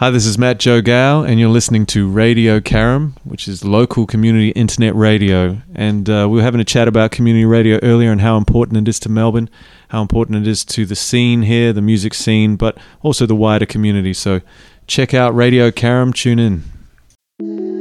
[0.00, 4.06] Hi, this is Matt Joe Gow, and you're listening to Radio Carrum, which is local
[4.06, 5.60] community internet radio.
[5.74, 8.88] And uh, we were having a chat about community radio earlier and how important it
[8.88, 9.50] is to Melbourne,
[9.88, 13.66] how important it is to the scene here, the music scene, but also the wider
[13.66, 14.14] community.
[14.14, 14.40] So
[14.86, 17.79] check out Radio Carrum, tune in.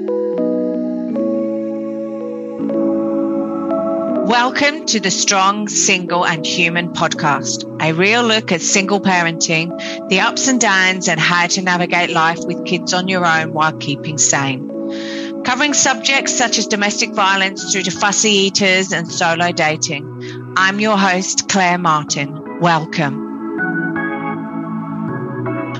[4.30, 9.76] Welcome to the Strong, Single, and Human podcast, a real look at single parenting,
[10.08, 13.74] the ups and downs, and how to navigate life with kids on your own while
[13.74, 15.42] keeping sane.
[15.44, 20.54] Covering subjects such as domestic violence through to fussy eaters and solo dating.
[20.56, 22.60] I'm your host, Claire Martin.
[22.62, 23.29] Welcome.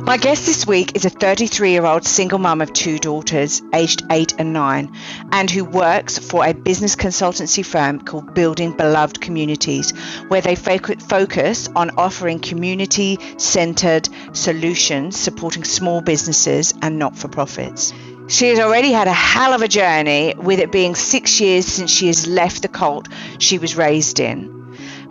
[0.10, 4.02] My guest this week is a 33 year old single mum of two daughters, aged
[4.10, 4.92] 8 and 9,
[5.32, 9.92] and who works for a business consultancy firm called Building Beloved Communities,
[10.30, 17.94] where they focus on offering community centered solutions supporting small businesses and not for profits.
[18.30, 21.92] She has already had a hell of a journey, with it being six years since
[21.92, 24.58] she has left the cult she was raised in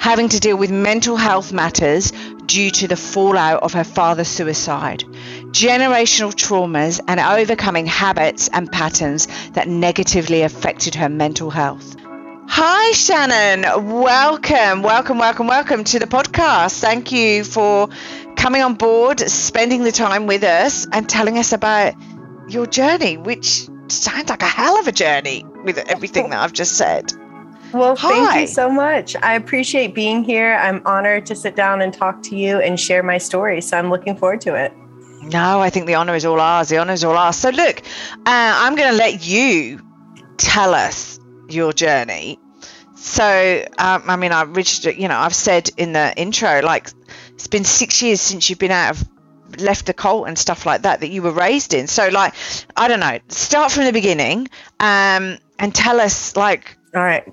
[0.00, 2.12] having to deal with mental health matters
[2.48, 5.04] due to the fallout of her father's suicide,
[5.52, 11.94] generational traumas, and overcoming habits and patterns that negatively affected her mental health.
[12.50, 14.00] Hi, Shannon.
[14.00, 16.80] Welcome, welcome, welcome, welcome to the podcast.
[16.80, 17.88] Thank you for
[18.36, 21.94] coming on board, spending the time with us, and telling us about
[22.48, 26.72] your journey, which sounds like a hell of a journey with everything that I've just
[26.76, 27.12] said.
[27.72, 28.08] Well, Hi.
[28.08, 29.14] thank you so much.
[29.16, 30.54] I appreciate being here.
[30.54, 33.60] I'm honored to sit down and talk to you and share my story.
[33.60, 34.72] So I'm looking forward to it.
[35.22, 36.70] No, I think the honor is all ours.
[36.70, 37.36] The honor is all ours.
[37.36, 39.80] So, look, uh, I'm going to let you
[40.38, 42.38] tell us your journey.
[42.94, 46.90] So, um, I mean, I Richard, you know, I've said in the intro, like,
[47.34, 49.08] it's been six years since you've been out of
[49.60, 51.86] left the cult and stuff like that that you were raised in.
[51.86, 52.32] So, like,
[52.76, 54.48] I don't know, start from the beginning
[54.80, 57.30] um, and tell us, like, all right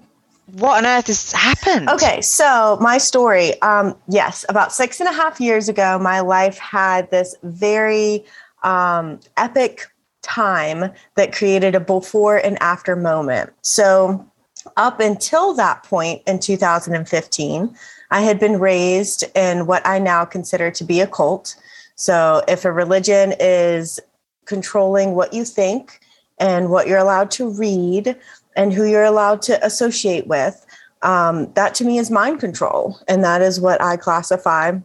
[0.53, 1.89] what on earth has happened?
[1.89, 3.59] Okay, so my story.
[3.61, 8.23] Um, yes, about six and a half years ago, my life had this very
[8.63, 9.87] um, epic
[10.21, 13.51] time that created a before and after moment.
[13.61, 14.25] So,
[14.77, 17.75] up until that point in 2015,
[18.09, 21.55] I had been raised in what I now consider to be a cult.
[21.95, 23.99] So, if a religion is
[24.45, 25.99] controlling what you think
[26.39, 28.15] and what you're allowed to read,
[28.55, 30.65] and who you're allowed to associate with.
[31.01, 32.99] Um, that to me is mind control.
[33.07, 34.77] And that is what I classify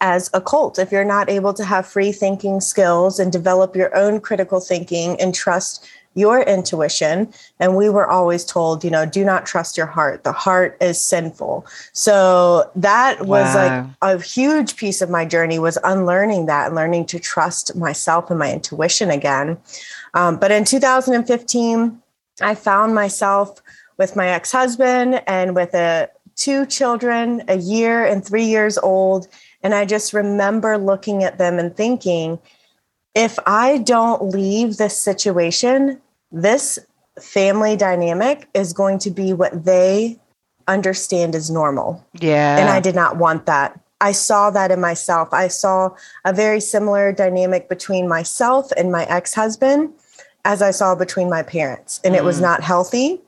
[0.00, 0.78] as a cult.
[0.78, 5.20] If you're not able to have free thinking skills and develop your own critical thinking
[5.20, 7.32] and trust your intuition.
[7.58, 10.24] And we were always told, you know, do not trust your heart.
[10.24, 11.66] The heart is sinful.
[11.92, 13.88] So that was wow.
[14.02, 18.30] like a huge piece of my journey was unlearning that and learning to trust myself
[18.30, 19.58] and my intuition again.
[20.14, 22.01] Um, but in 2015,
[22.42, 23.62] I found myself
[23.98, 29.28] with my ex husband and with a, two children, a year and three years old.
[29.62, 32.38] And I just remember looking at them and thinking,
[33.14, 36.78] if I don't leave this situation, this
[37.20, 40.18] family dynamic is going to be what they
[40.66, 42.04] understand as normal.
[42.18, 42.58] Yeah.
[42.58, 43.78] And I did not want that.
[44.00, 45.28] I saw that in myself.
[45.32, 45.90] I saw
[46.24, 49.92] a very similar dynamic between myself and my ex husband
[50.44, 52.18] as I saw between my parents, and mm.
[52.18, 52.42] it was mm.
[52.42, 53.20] not healthy.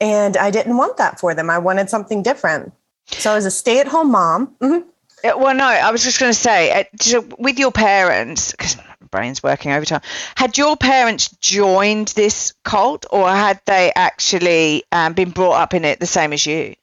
[0.00, 1.50] And I didn't want that for them.
[1.50, 2.72] I wanted something different.
[3.06, 4.54] So I was a stay at home mom.
[4.60, 4.88] Mm-hmm.
[5.24, 8.76] Yeah, well, no, I was just going to say, uh, with your parents, because
[9.10, 10.02] brain's working overtime,
[10.36, 15.84] had your parents joined this cult or had they actually um, been brought up in
[15.84, 16.74] it the same as you?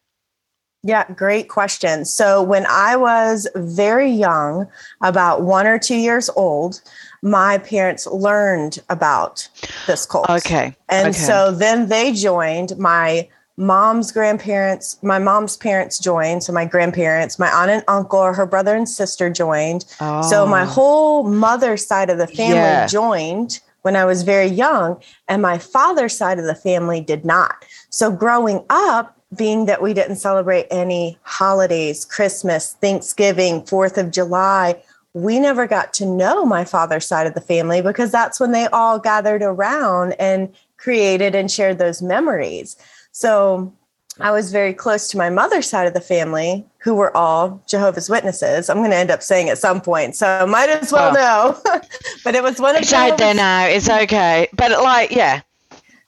[0.83, 2.05] Yeah, great question.
[2.05, 4.67] So when I was very young,
[5.01, 6.81] about one or two years old,
[7.25, 9.49] my parents learned about
[9.87, 10.29] this cult.
[10.29, 10.75] Okay.
[10.89, 11.17] And okay.
[11.17, 13.27] so then they joined my
[13.57, 16.43] mom's grandparents, my mom's parents joined.
[16.43, 19.85] So my grandparents, my aunt and uncle, her brother and sister joined.
[19.99, 20.21] Oh.
[20.21, 20.65] So my oh.
[20.65, 22.85] whole mother's side of the family yeah.
[22.85, 27.65] joined when I was very young, and my father's side of the family did not.
[27.89, 34.81] So growing up, being that we didn't celebrate any holidays, Christmas, Thanksgiving, 4th of July,
[35.15, 38.67] we never got to know my father's side of the family because that's when they
[38.67, 42.75] all gathered around and created and shared those memories.
[43.13, 43.73] So
[44.19, 48.09] I was very close to my mother's side of the family, who were all Jehovah's
[48.09, 48.69] Witnesses.
[48.69, 51.61] I'm going to end up saying at some point, so might as well know.
[52.25, 53.67] but it was one of it's out there now.
[53.67, 55.43] It's okay, but like, yeah,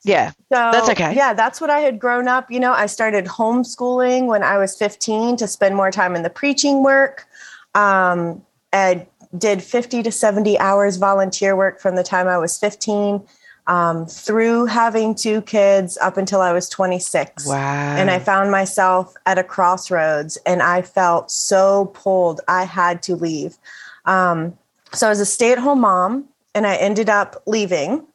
[0.03, 1.15] yeah, so, that's okay.
[1.15, 2.51] Yeah, that's what I had grown up.
[2.51, 6.29] You know, I started homeschooling when I was 15 to spend more time in the
[6.29, 7.25] preaching work.
[7.73, 9.05] Um, and
[9.37, 13.21] did 50 to 70 hours volunteer work from the time I was 15
[13.67, 17.45] um, through having two kids up until I was 26.
[17.45, 17.95] Wow.
[17.97, 22.41] And I found myself at a crossroads and I felt so pulled.
[22.47, 23.57] I had to leave.
[24.05, 24.57] Um,
[24.93, 26.25] so I was a stay at home mom
[26.55, 28.05] and I ended up leaving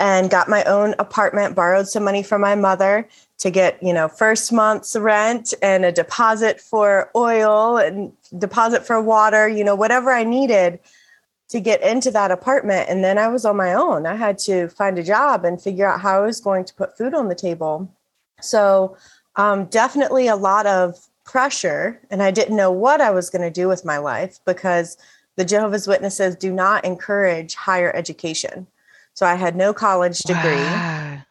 [0.00, 4.08] and got my own apartment, borrowed some money from my mother to get, you know,
[4.08, 10.10] first month's rent and a deposit for oil and deposit for water, you know, whatever
[10.10, 10.80] I needed
[11.48, 12.88] to get into that apartment.
[12.88, 14.06] And then I was on my own.
[14.06, 16.96] I had to find a job and figure out how I was going to put
[16.96, 17.88] food on the table.
[18.40, 18.96] So,
[19.36, 22.00] um, definitely a lot of pressure.
[22.10, 24.96] And I didn't know what I was going to do with my life because
[25.36, 28.66] the Jehovah's Witnesses do not encourage higher education.
[29.12, 30.54] So I had no college degree.
[30.54, 31.22] Wow.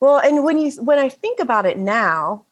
[0.00, 2.44] Well, and when you when I think about it now,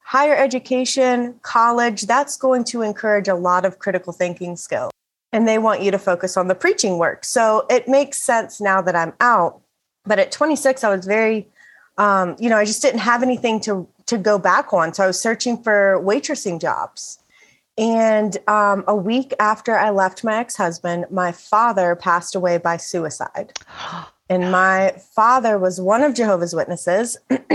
[0.00, 4.90] higher education, college, that's going to encourage a lot of critical thinking skills
[5.32, 7.24] and they want you to focus on the preaching work.
[7.24, 9.60] So it makes sense now that I'm out.
[10.06, 11.48] But at 26, I was very,
[11.98, 14.94] um, you know, I just didn't have anything to to go back on.
[14.94, 17.18] So I was searching for waitressing jobs.
[17.76, 22.78] And um, a week after I left my ex husband, my father passed away by
[22.78, 23.52] suicide.
[24.28, 27.16] And my father was one of Jehovah's Witnesses.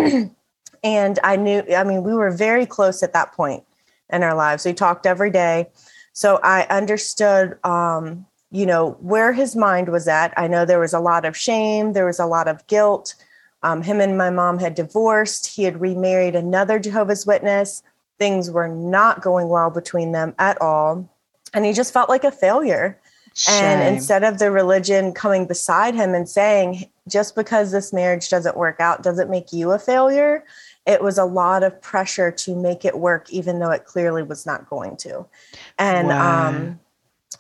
[0.84, 3.64] and I knew, I mean, we were very close at that point
[4.12, 4.66] in our lives.
[4.66, 5.70] We talked every day.
[6.14, 10.34] So I understood, um, you know, where his mind was at.
[10.38, 13.16] I know there was a lot of shame, there was a lot of guilt.
[13.64, 15.48] Um, him and my mom had divorced.
[15.48, 17.82] He had remarried another Jehovah's Witness.
[18.20, 21.10] Things were not going well between them at all.
[21.54, 23.00] And he just felt like a failure.
[23.36, 23.64] Shame.
[23.64, 28.56] And instead of the religion coming beside him and saying, just because this marriage doesn't
[28.56, 30.44] work out doesn't make you a failure,
[30.86, 34.46] it was a lot of pressure to make it work, even though it clearly was
[34.46, 35.26] not going to.
[35.80, 36.50] And wow.
[36.50, 36.80] um,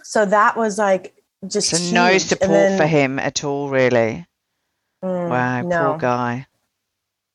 [0.02, 1.14] so that was like
[1.48, 1.94] just so huge.
[1.94, 4.26] no support then, for him at all, really.
[5.04, 5.90] Mm, wow, no.
[5.90, 6.48] poor guy.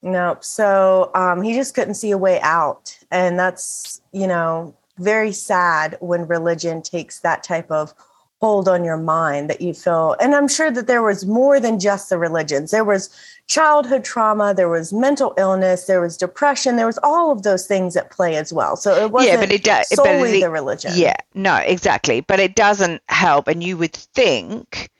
[0.02, 0.44] Nope.
[0.44, 2.96] So um, he just couldn't see a way out.
[3.10, 7.94] And that's, you know, very sad when religion takes that type of
[8.40, 11.81] hold on your mind that you feel and i'm sure that there was more than
[11.81, 12.70] just the religions.
[12.70, 13.11] There was
[13.46, 17.96] childhood trauma there was mental illness there was depression there was all of those things
[17.96, 18.76] at play as well.
[18.76, 20.93] So it wasn't yeah, but it does solely but it, the religion.
[20.94, 22.20] Yeah no exactly.
[22.20, 24.91] But it doesn't help and you would think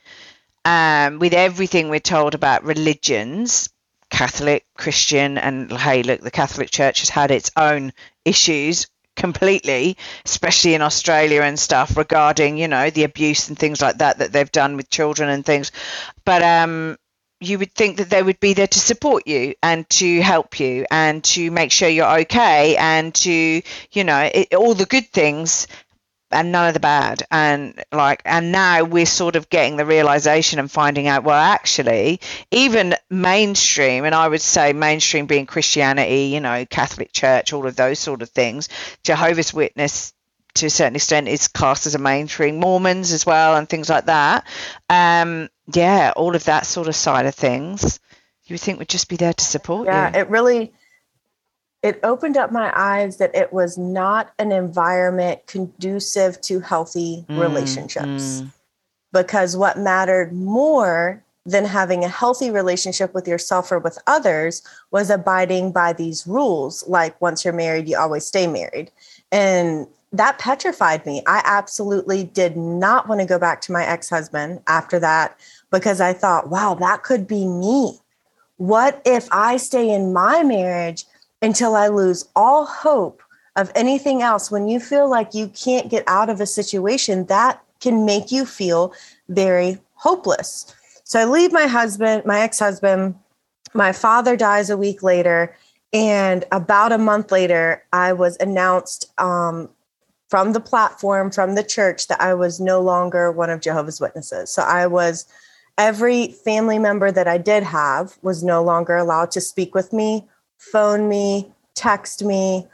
[0.65, 3.71] um, with everything we're told about religions
[4.11, 7.93] catholic christian and hey look the catholic church has had its own
[8.25, 8.87] issues
[9.19, 14.19] completely, especially in Australia and stuff regarding, you know, the abuse and things like that
[14.19, 15.73] that they've done with children and things.
[16.25, 16.97] But um,
[17.41, 20.87] you would think that they would be there to support you and to help you
[20.91, 23.63] and to make sure you're okay and to,
[23.93, 25.67] you know, it, all the good things
[26.31, 27.23] and none of the bad.
[27.31, 32.21] And like and now we're sort of getting the realization and finding out well actually
[32.51, 37.77] even mainstream and i would say mainstream being christianity you know catholic church all of
[37.77, 38.69] those sort of things
[39.03, 40.13] jehovah's witness
[40.55, 44.07] to a certain extent is classed as a mainstream mormons as well and things like
[44.07, 44.47] that.
[44.91, 48.01] Um yeah all of that sort of side of things
[48.45, 50.15] you would think would just be there to support yeah, you.
[50.15, 50.73] yeah it really
[51.83, 57.41] it opened up my eyes that it was not an environment conducive to healthy mm,
[57.41, 58.43] relationships.
[58.43, 58.53] Mm.
[59.13, 65.09] Because what mattered more than having a healthy relationship with yourself or with others was
[65.09, 68.91] abiding by these rules, like once you're married, you always stay married.
[69.33, 71.23] And that petrified me.
[71.27, 75.39] I absolutely did not want to go back to my ex husband after that
[75.71, 77.99] because I thought, wow, that could be me.
[78.57, 81.05] What if I stay in my marriage
[81.43, 83.23] until I lose all hope
[83.57, 84.51] of anything else.
[84.51, 88.45] When you feel like you can't get out of a situation, that can make you
[88.45, 88.93] feel
[89.29, 90.75] very hopeless.
[91.05, 93.15] So I leave my husband, my ex husband.
[93.75, 95.57] My father dies a week later.
[95.93, 99.71] And about a month later, I was announced um,
[100.29, 104.51] from the platform, from the church, that I was no longer one of Jehovah's Witnesses.
[104.51, 105.27] So I was,
[105.79, 110.29] every family member that I did have was no longer allowed to speak with me
[110.59, 112.67] phone me, text me,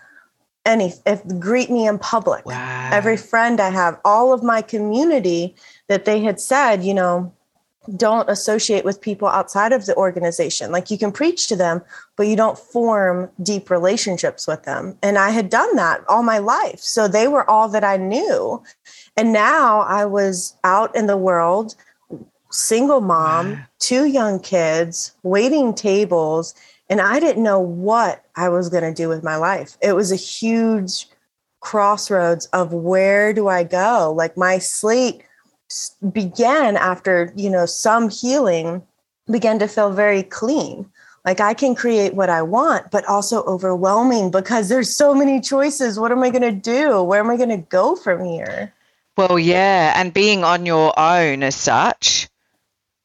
[0.66, 2.46] any if greet me in public.
[2.46, 2.90] Wow.
[2.92, 5.54] Every friend I have, all of my community
[5.88, 7.32] that they had said, you know,
[7.96, 10.72] don't associate with people outside of the organization.
[10.72, 11.82] Like you can preach to them,
[12.16, 14.96] but you don't form deep relationships with them.
[15.02, 16.80] And I had done that all my life.
[16.80, 18.62] So they were all that I knew.
[19.16, 21.74] And now I was out in the world,
[22.50, 23.58] single mom, wow.
[23.80, 26.54] two young kids, waiting tables
[26.94, 29.76] and I didn't know what I was going to do with my life.
[29.82, 31.08] It was a huge
[31.58, 34.14] crossroads of where do I go?
[34.16, 35.24] Like my slate
[36.12, 38.80] began after, you know, some healing
[39.28, 40.88] began to feel very clean.
[41.24, 45.98] Like I can create what I want, but also overwhelming because there's so many choices.
[45.98, 47.02] What am I going to do?
[47.02, 48.72] Where am I going to go from here?
[49.16, 49.94] Well, yeah.
[49.96, 52.28] And being on your own as such,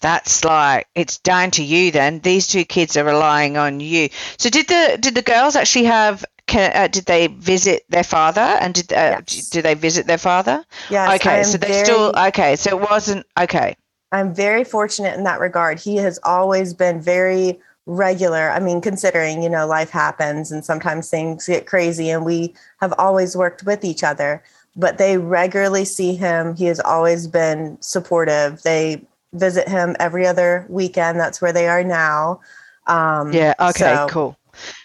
[0.01, 2.19] that's like it's down to you then.
[2.19, 4.09] These two kids are relying on you.
[4.37, 8.41] So did the did the girls actually have can, uh, did they visit their father?
[8.41, 9.49] And did uh, yes.
[9.49, 10.65] did they visit their father?
[10.89, 11.13] Yeah.
[11.15, 13.75] okay so they very, still okay so it wasn't okay.
[14.11, 15.79] I'm very fortunate in that regard.
[15.79, 18.51] He has always been very regular.
[18.51, 22.93] I mean considering you know life happens and sometimes things get crazy and we have
[22.97, 24.43] always worked with each other
[24.75, 26.55] but they regularly see him.
[26.55, 28.61] He has always been supportive.
[28.61, 29.01] They
[29.33, 32.39] visit him every other weekend that's where they are now
[32.87, 34.37] um, yeah okay so, cool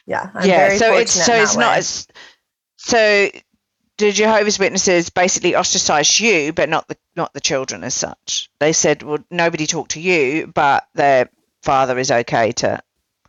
[0.06, 2.06] yeah I'm yeah so it's so it's not as
[2.76, 3.28] so
[3.98, 8.50] the Jehovah's Witnesses basically ostracized you, but not the not the children as such.
[8.58, 11.30] They said, "Well, nobody talked to you, but their
[11.62, 12.80] father is okay to."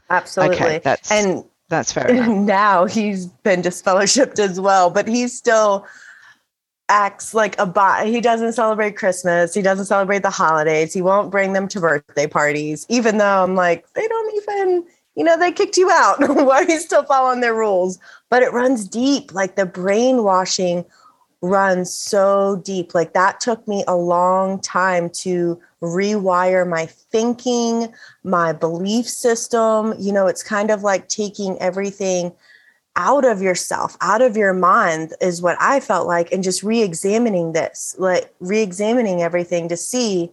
[0.10, 2.08] Absolutely, okay, that's and that's fair.
[2.08, 2.28] Enough.
[2.46, 5.86] Now he's been disfellowshipped as well, but he's still
[6.90, 8.06] acts like a bot.
[8.06, 9.54] He doesn't celebrate Christmas.
[9.54, 10.94] He doesn't celebrate the holidays.
[10.94, 15.24] He won't bring them to birthday parties, even though I'm like, they don't even you
[15.24, 16.18] know, they kicked you out.
[16.20, 18.00] Why are you still following their rules?
[18.30, 19.34] But it runs deep.
[19.34, 20.86] Like the brainwashing
[21.42, 22.94] runs so deep.
[22.94, 29.94] Like that took me a long time to rewire my thinking, my belief system.
[29.98, 32.34] You know, it's kind of like taking everything
[32.96, 36.82] out of yourself, out of your mind, is what I felt like, and just re
[36.82, 40.32] examining this, like re examining everything to see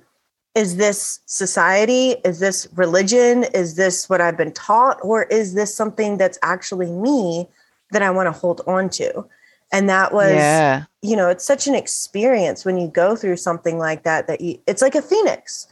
[0.54, 2.16] is this society?
[2.24, 3.44] Is this religion?
[3.54, 4.98] Is this what I've been taught?
[5.02, 7.48] Or is this something that's actually me
[7.90, 9.24] that I want to hold on to?
[9.72, 10.84] And that was, yeah.
[11.00, 14.58] you know, it's such an experience when you go through something like that, that you,
[14.66, 15.66] it's like a phoenix.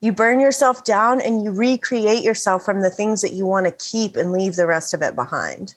[0.00, 3.72] You burn yourself down and you recreate yourself from the things that you want to
[3.72, 5.76] keep and leave the rest of it behind.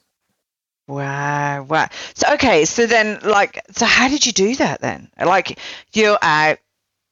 [0.92, 1.88] Wow, wow.
[2.16, 5.10] So okay, so then like so how did you do that then?
[5.18, 5.58] Like
[5.94, 6.60] you're out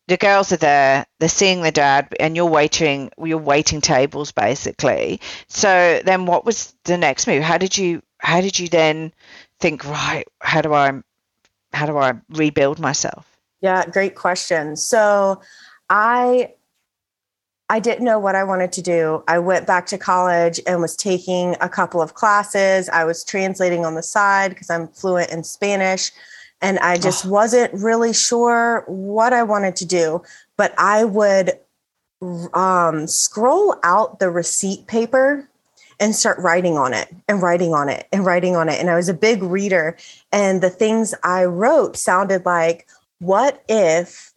[0.09, 5.21] the girls are there they're seeing the dad and you're waiting you're waiting tables basically
[5.47, 9.13] so then what was the next move how did you how did you then
[9.59, 10.91] think right how do i
[11.73, 15.39] how do i rebuild myself yeah great question so
[15.91, 16.51] i
[17.69, 19.23] I didn't know what I wanted to do.
[19.27, 22.89] I went back to college and was taking a couple of classes.
[22.89, 26.11] I was translating on the side because I'm fluent in Spanish
[26.61, 27.29] and I just oh.
[27.29, 30.23] wasn't really sure what I wanted to do.
[30.57, 31.51] But I would
[32.53, 35.47] um, scroll out the receipt paper
[35.99, 38.79] and start writing on it and writing on it and writing on it.
[38.79, 39.97] And I was a big reader,
[40.31, 42.87] and the things I wrote sounded like,
[43.19, 44.28] What if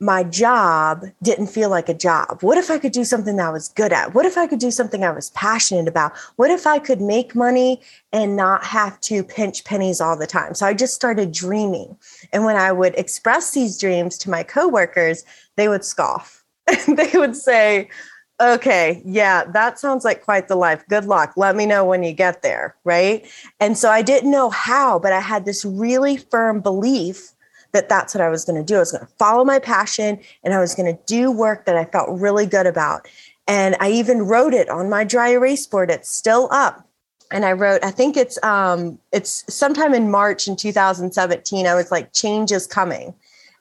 [0.00, 2.42] my job didn't feel like a job?
[2.42, 4.14] What if I could do something that I was good at?
[4.14, 6.16] What if I could do something I was passionate about?
[6.36, 10.54] What if I could make money and not have to pinch pennies all the time?
[10.54, 11.96] So I just started dreaming.
[12.32, 15.22] And when I would express these dreams to my coworkers,
[15.56, 16.44] they would scoff.
[16.88, 17.90] they would say,
[18.40, 20.82] okay, yeah, that sounds like quite the life.
[20.88, 21.34] Good luck.
[21.36, 22.74] Let me know when you get there.
[22.84, 23.26] Right.
[23.60, 27.32] And so I didn't know how, but I had this really firm belief
[27.72, 28.76] that that's what I was going to do.
[28.76, 31.76] I was going to follow my passion and I was going to do work that
[31.76, 33.08] I felt really good about.
[33.46, 35.90] And I even wrote it on my dry erase board.
[35.90, 36.86] It's still up.
[37.32, 41.66] And I wrote, I think it's um it's sometime in March in 2017.
[41.66, 43.14] I was like, change is coming.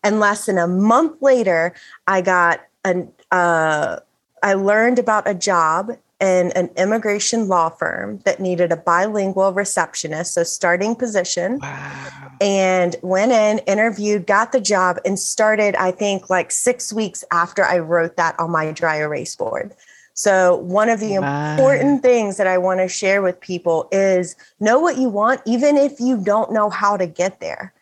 [0.04, 1.76] And less than a month later,
[2.08, 4.00] I got an uh
[4.42, 10.34] I learned about a job in an immigration law firm that needed a bilingual receptionist,
[10.34, 11.60] so starting position.
[11.60, 12.32] Wow.
[12.42, 17.66] And went in, interviewed, got the job, and started, I think, like six weeks after
[17.66, 19.74] I wrote that on my dry erase board.
[20.14, 21.52] So, one of the wow.
[21.52, 25.78] important things that I want to share with people is know what you want, even
[25.78, 27.74] if you don't know how to get there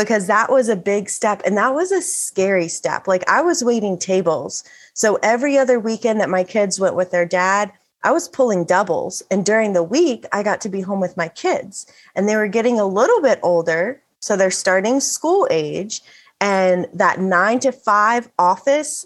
[0.00, 3.06] because that was a big step and that was a scary step.
[3.06, 4.64] Like I was waiting tables.
[4.94, 7.70] So every other weekend that my kids went with their dad,
[8.02, 9.22] I was pulling doubles.
[9.30, 11.86] And during the week, I got to be home with my kids.
[12.14, 14.02] And they were getting a little bit older.
[14.20, 16.00] So they're starting school age.
[16.40, 19.04] And that nine to five office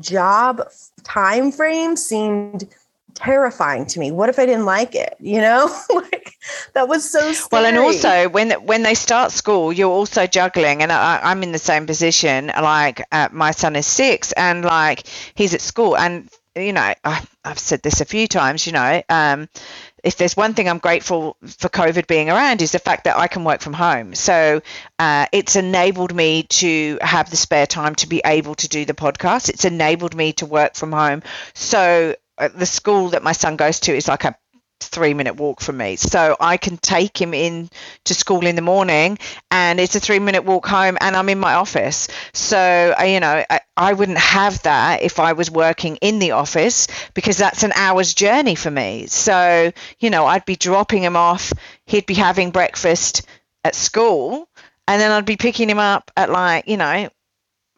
[0.00, 0.68] job
[1.02, 2.68] time frame seemed
[3.16, 4.10] terrifying to me.
[4.12, 5.16] What if I didn't like it?
[5.18, 6.34] You know, like
[6.74, 7.48] that was so scary.
[7.50, 7.66] well.
[7.66, 11.58] And also, when when they start school, you're also juggling, and I, am in the
[11.58, 12.46] same position.
[12.48, 17.22] Like uh, my son is six, and like he's at school, and you know, I,
[17.44, 19.48] have said this a few times, you know, um,
[20.02, 23.26] if there's one thing I'm grateful for COVID being around is the fact that I
[23.26, 24.14] can work from home.
[24.14, 24.62] So
[24.98, 28.94] uh, it's enabled me to have the spare time to be able to do the
[28.94, 29.48] podcast.
[29.48, 31.22] It's enabled me to work from home.
[31.54, 34.36] So the school that my son goes to is like a
[34.80, 35.96] three minute walk from me.
[35.96, 37.70] So I can take him in
[38.04, 39.18] to school in the morning
[39.50, 42.08] and it's a three minute walk home and I'm in my office.
[42.32, 46.32] So, uh, you know, I, I wouldn't have that if I was working in the
[46.32, 49.06] office because that's an hour's journey for me.
[49.06, 51.52] So, you know, I'd be dropping him off,
[51.86, 53.22] he'd be having breakfast
[53.64, 54.48] at school
[54.88, 57.08] and then I'd be picking him up at like, you know,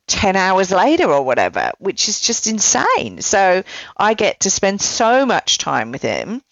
[0.09, 3.21] 10 hours later or whatever, which is just insane.
[3.21, 3.63] So
[3.97, 6.43] I get to spend so much time with him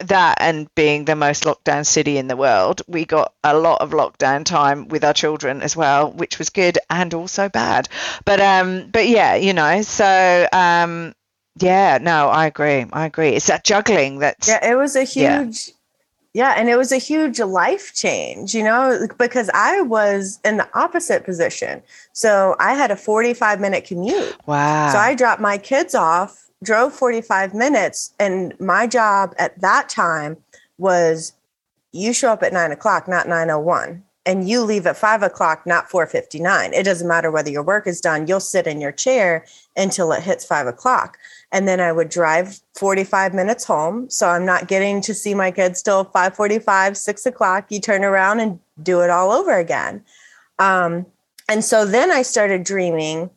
[0.00, 3.90] that and being the most lockdown city in the world, we got a lot of
[3.90, 7.88] lockdown time with our children as well, which was good and also bad.
[8.24, 11.14] But um, but yeah, you know, so um,
[11.58, 13.30] yeah, no, I agree, I agree.
[13.30, 15.68] It's that juggling that's yeah, it was a huge.
[15.68, 15.74] Yeah.
[16.32, 20.68] Yeah, and it was a huge life change, you know, because I was in the
[20.78, 21.82] opposite position.
[22.12, 24.36] So I had a 45 minute commute.
[24.46, 24.92] Wow.
[24.92, 28.12] So I dropped my kids off drove 45 minutes.
[28.18, 30.36] And my job at that time
[30.78, 31.32] was
[31.92, 34.04] you show up at nine o'clock, not 901.
[34.26, 36.74] And you leave at five o'clock, not 459.
[36.74, 39.46] It doesn't matter whether your work is done, you'll sit in your chair
[39.76, 41.18] until it hits five o'clock.
[41.52, 44.08] And then I would drive 45 minutes home.
[44.08, 47.66] So I'm not getting to see my kids till 545, six o'clock.
[47.70, 50.04] You turn around and do it all over again.
[50.58, 51.06] Um,
[51.48, 53.30] and so then I started dreaming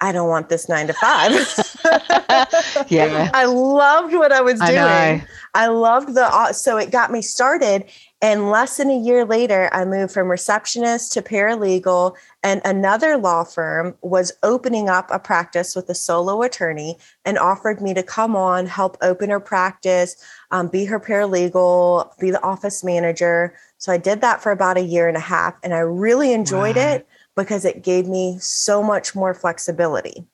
[0.00, 1.32] I don't want this nine to five.
[2.90, 3.30] yeah.
[3.32, 4.78] I loved what I was doing.
[4.78, 7.84] I, I, loved the, so it got me started.
[8.22, 12.16] And less than a year later, I moved from receptionist to paralegal.
[12.42, 16.96] And another law firm was opening up a practice with a solo attorney
[17.26, 20.16] and offered me to come on, help open her practice,
[20.50, 23.54] um, be her paralegal, be the office manager.
[23.76, 25.54] So I did that for about a year and a half.
[25.62, 26.94] And I really enjoyed wow.
[26.94, 30.26] it because it gave me so much more flexibility.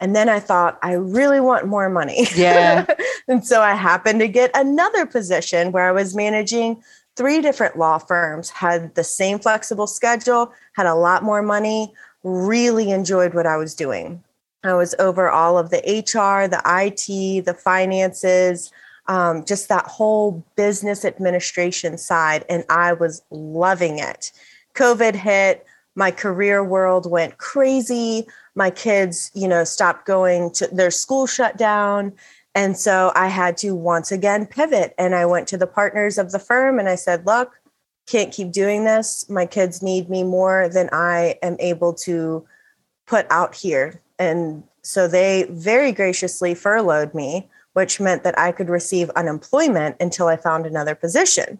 [0.00, 2.26] And then I thought, I really want more money.
[2.34, 2.86] Yeah.
[3.28, 6.82] and so I happened to get another position where I was managing
[7.18, 12.92] three different law firms, had the same flexible schedule, had a lot more money, really
[12.92, 14.22] enjoyed what I was doing.
[14.62, 18.72] I was over all of the HR, the IT, the finances,
[19.06, 22.44] um, just that whole business administration side.
[22.48, 24.30] And I was loving it.
[24.74, 25.66] COVID hit
[25.98, 31.56] my career world went crazy my kids you know stopped going to their school shut
[31.56, 32.12] down
[32.54, 36.32] and so i had to once again pivot and i went to the partners of
[36.32, 37.60] the firm and i said look
[38.06, 42.46] can't keep doing this my kids need me more than i am able to
[43.06, 48.68] put out here and so they very graciously furloughed me which meant that i could
[48.68, 51.58] receive unemployment until i found another position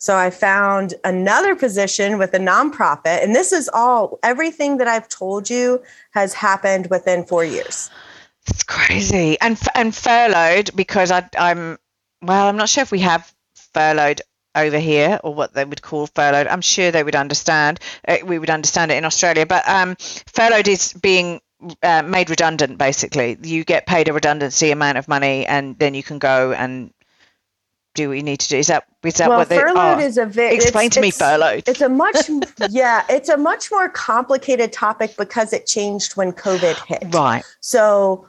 [0.00, 3.22] so I found another position with a nonprofit.
[3.22, 7.90] And this is all, everything that I've told you has happened within four years.
[8.48, 9.38] It's crazy.
[9.40, 11.78] And, and furloughed because I, I'm,
[12.22, 13.32] well, I'm not sure if we have
[13.74, 14.22] furloughed
[14.54, 16.46] over here or what they would call furloughed.
[16.46, 17.80] I'm sure they would understand.
[18.06, 19.46] Uh, we would understand it in Australia.
[19.46, 19.96] But um,
[20.32, 21.40] furloughed is being
[21.82, 23.38] uh, made redundant, basically.
[23.42, 26.92] You get paid a redundancy amount of money and then you can go and
[27.98, 28.56] do what you need to do?
[28.56, 31.68] Is that is that well, what they furloughed is a very explain to me furloughed.
[31.68, 32.30] It's a much
[32.70, 37.12] yeah, it's a much more complicated topic because it changed when COVID hit.
[37.12, 37.44] Right.
[37.60, 38.28] So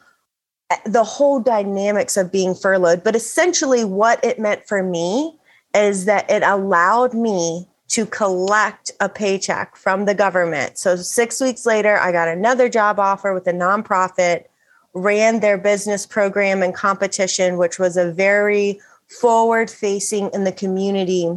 [0.85, 5.35] the whole dynamics of being furloughed, but essentially what it meant for me
[5.73, 10.77] is that it allowed me to collect a paycheck from the government.
[10.77, 14.45] So 6 weeks later I got another job offer with a nonprofit
[14.93, 21.31] ran their business program and competition which was a very forward facing in the community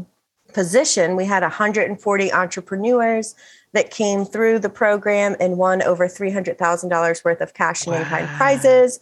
[0.52, 1.16] position.
[1.16, 3.34] We had 140 entrepreneurs
[3.72, 8.02] that came through the program and won over $300,000 worth of cash and wow.
[8.02, 9.00] in kind prizes.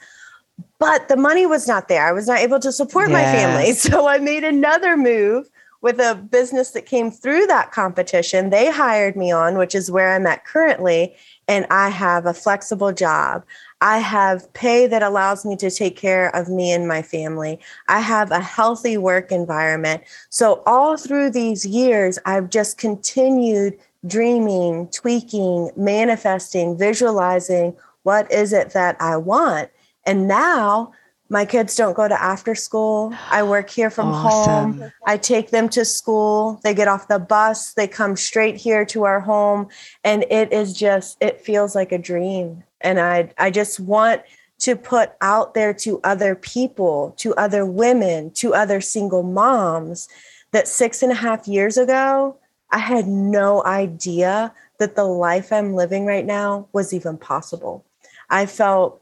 [0.78, 2.06] But the money was not there.
[2.06, 3.12] I was not able to support yes.
[3.12, 3.72] my family.
[3.80, 5.48] So I made another move
[5.82, 8.50] with a business that came through that competition.
[8.50, 11.14] They hired me on, which is where I'm at currently.
[11.48, 13.44] And I have a flexible job.
[13.80, 17.58] I have pay that allows me to take care of me and my family.
[17.88, 20.02] I have a healthy work environment.
[20.28, 28.70] So, all through these years, I've just continued dreaming, tweaking, manifesting, visualizing what is it
[28.70, 29.70] that I want.
[30.06, 30.92] And now
[31.28, 33.14] my kids don't go to after school.
[33.30, 34.80] I work here from awesome.
[34.80, 34.92] home.
[35.06, 36.60] I take them to school.
[36.64, 37.74] They get off the bus.
[37.74, 39.68] They come straight here to our home.
[40.02, 44.22] And it is just, it feels like a dream and I I just want
[44.60, 50.08] to put out there to other people, to other women, to other single moms
[50.52, 52.36] that six and a half years ago,
[52.70, 57.84] I had no idea that the life I'm living right now was even possible.
[58.28, 59.00] I felt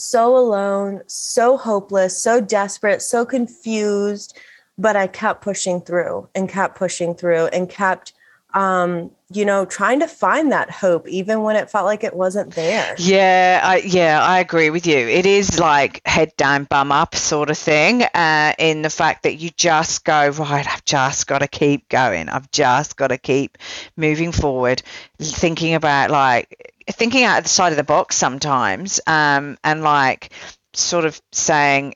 [0.00, 4.38] so alone, so hopeless, so desperate, so confused,
[4.78, 8.12] but I kept pushing through and kept pushing through and kept
[8.54, 12.54] um, you know, trying to find that hope even when it felt like it wasn't
[12.54, 12.96] there.
[12.98, 14.96] Yeah, I, yeah, I agree with you.
[14.96, 18.02] It is like head down, bum up sort of thing.
[18.02, 20.66] Uh, in the fact that you just go right.
[20.66, 22.28] I've just got to keep going.
[22.28, 23.56] I've just got to keep
[23.96, 24.82] moving forward,
[25.20, 30.30] thinking about like thinking out of the side of the box sometimes, um, and like
[30.72, 31.94] sort of saying,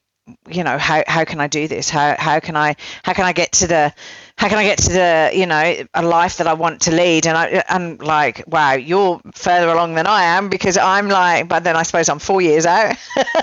[0.49, 1.91] you know, how how can I do this?
[1.91, 3.93] How how can I how can I get to the
[4.39, 7.27] how can I get to the you know a life that I want to lead?
[7.27, 11.63] And I am like, wow, you're further along than I am because I'm like, but
[11.63, 12.97] then I suppose I'm four years out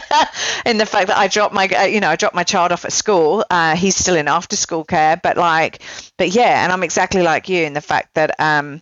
[0.65, 2.83] in the fact that I dropped my uh, you know I dropped my child off
[2.83, 3.45] at school.
[3.49, 5.83] Uh, he's still in after school care, but like,
[6.17, 8.81] but yeah, and I'm exactly like you in the fact that um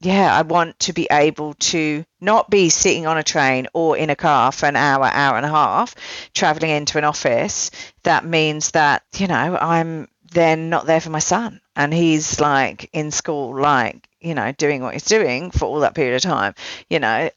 [0.00, 4.10] yeah, I want to be able to not be sitting on a train or in
[4.10, 5.94] a car for an hour, hour and a half,
[6.34, 7.70] traveling into an office.
[8.02, 11.60] That means that, you know, I'm then not there for my son.
[11.74, 15.94] And he's like in school like you know doing what he's doing for all that
[15.94, 16.54] period of time
[16.88, 17.30] you know.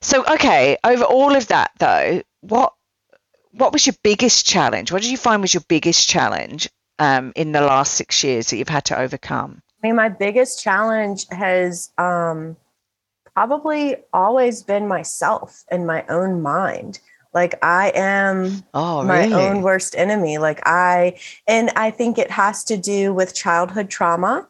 [0.00, 2.74] So okay over all of that though what
[3.52, 4.92] what was your biggest challenge?
[4.92, 8.58] What did you find was your biggest challenge um, in the last six years that
[8.58, 12.56] you've had to overcome i mean my biggest challenge has um,
[13.34, 17.00] probably always been myself and my own mind
[17.36, 20.38] like I am oh, my own worst enemy.
[20.38, 24.48] Like I, and I think it has to do with childhood trauma.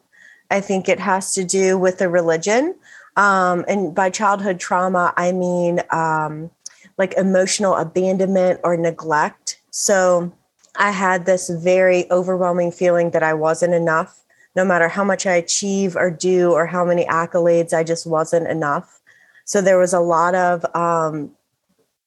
[0.49, 2.75] I think it has to do with the religion.
[3.17, 6.49] Um, and by childhood trauma, I mean um,
[6.97, 9.59] like emotional abandonment or neglect.
[9.69, 10.31] So
[10.77, 14.23] I had this very overwhelming feeling that I wasn't enough.
[14.57, 18.47] No matter how much I achieve or do or how many accolades, I just wasn't
[18.47, 18.99] enough.
[19.45, 21.31] So there was a lot of um,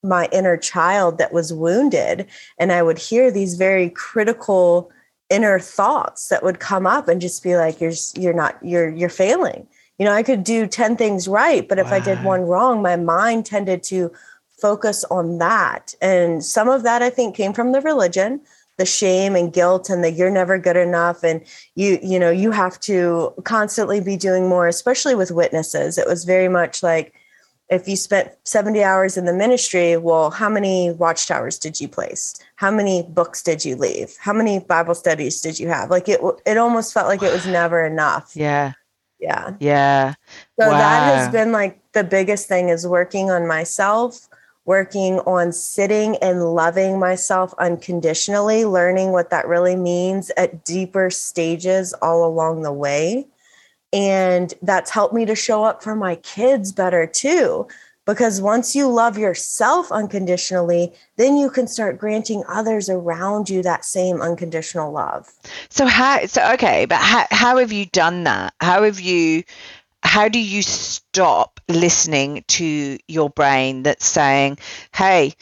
[0.03, 2.27] my inner child that was wounded
[2.59, 4.91] and i would hear these very critical
[5.29, 9.09] inner thoughts that would come up and just be like you're you're not you're you're
[9.11, 9.67] failing
[9.99, 11.97] you know i could do 10 things right but if wow.
[11.97, 14.11] i did one wrong my mind tended to
[14.61, 18.41] focus on that and some of that i think came from the religion
[18.81, 22.51] the shame and guilt and that you're never good enough and you you know you
[22.51, 27.13] have to constantly be doing more especially with witnesses it was very much like
[27.69, 32.35] if you spent 70 hours in the ministry, well, how many watchtowers did you place?
[32.57, 34.17] How many books did you leave?
[34.19, 35.89] How many Bible studies did you have?
[35.89, 38.33] Like it, it almost felt like it was never enough.
[38.35, 38.73] Yeah.
[39.21, 39.55] Yeah.
[39.61, 40.15] Yeah.
[40.59, 40.79] So wow.
[40.79, 44.29] that has been like the biggest thing is working on myself,
[44.71, 51.93] working on sitting and loving myself unconditionally, learning what that really means at deeper stages
[51.95, 53.27] all along the way
[53.93, 57.67] and that's helped me to show up for my kids better too.
[58.07, 63.85] Because once you love yourself unconditionally, then you can start granting others around you that
[63.85, 65.31] same unconditional love.
[65.69, 68.55] So how so okay, but how how have you done that?
[68.61, 69.45] How have you
[70.03, 74.59] how do you stop listening to your brain that's saying,
[74.95, 75.35] "Hey,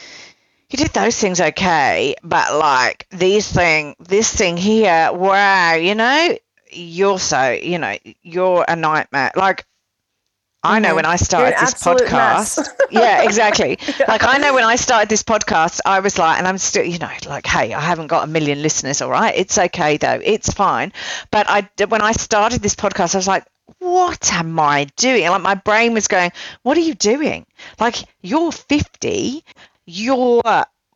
[0.70, 6.36] you did those things okay, but like these thing, this thing here, wow, you know,
[6.72, 9.32] you're so you know you're a nightmare.
[9.34, 9.66] Like
[10.62, 12.68] I know when I started this podcast.
[12.90, 13.78] yeah, exactly.
[13.98, 14.06] yeah.
[14.08, 16.98] Like I know when I started this podcast, I was like, and I'm still, you
[16.98, 19.00] know, like, hey, I haven't got a million listeners.
[19.00, 20.92] All right, it's okay though, it's fine.
[21.30, 23.44] But I, when I started this podcast, I was like,
[23.78, 25.28] what am I doing?
[25.28, 27.46] like my brain was going, what are you doing?
[27.78, 29.44] Like you're 50,
[29.86, 30.42] you're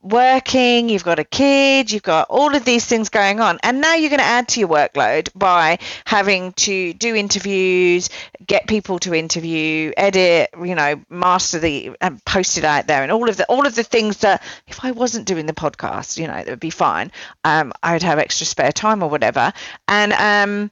[0.02, 3.58] working, you've got a kid, you've got all of these things going on.
[3.62, 8.10] And now you're going to add to your workload by having to do interviews,
[8.44, 13.12] get people to interview, edit, you know, master the and post it out there and
[13.12, 16.26] all of the all of the things that if I wasn't doing the podcast, you
[16.26, 17.12] know, it would be fine.
[17.44, 19.52] Um, I would have extra spare time or whatever.
[19.86, 20.70] And um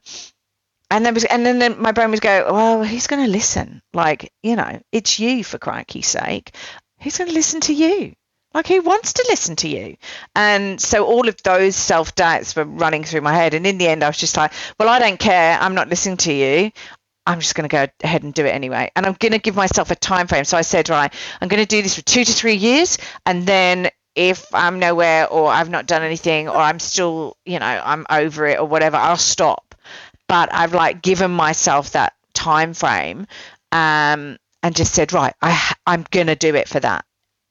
[0.91, 3.81] and then was, and then my brain would go, well, who's going to listen?
[3.93, 6.53] Like, you know, it's you for crikey's sake.
[6.99, 8.13] Who's going to listen to you?
[8.53, 9.95] Like, who wants to listen to you?
[10.35, 13.53] And so all of those self doubts were running through my head.
[13.53, 15.57] And in the end, I was just like, well, I don't care.
[15.59, 16.71] I'm not listening to you.
[17.25, 18.91] I'm just going to go ahead and do it anyway.
[18.95, 20.43] And I'm going to give myself a time frame.
[20.43, 22.97] So I said, right, I'm going to do this for two to three years.
[23.25, 27.65] And then if I'm nowhere or I've not done anything or I'm still, you know,
[27.65, 29.75] I'm over it or whatever, I'll stop.
[30.27, 33.27] But I've like given myself that time frame
[33.71, 37.05] um, and just said, right, I, I'm going to do it for that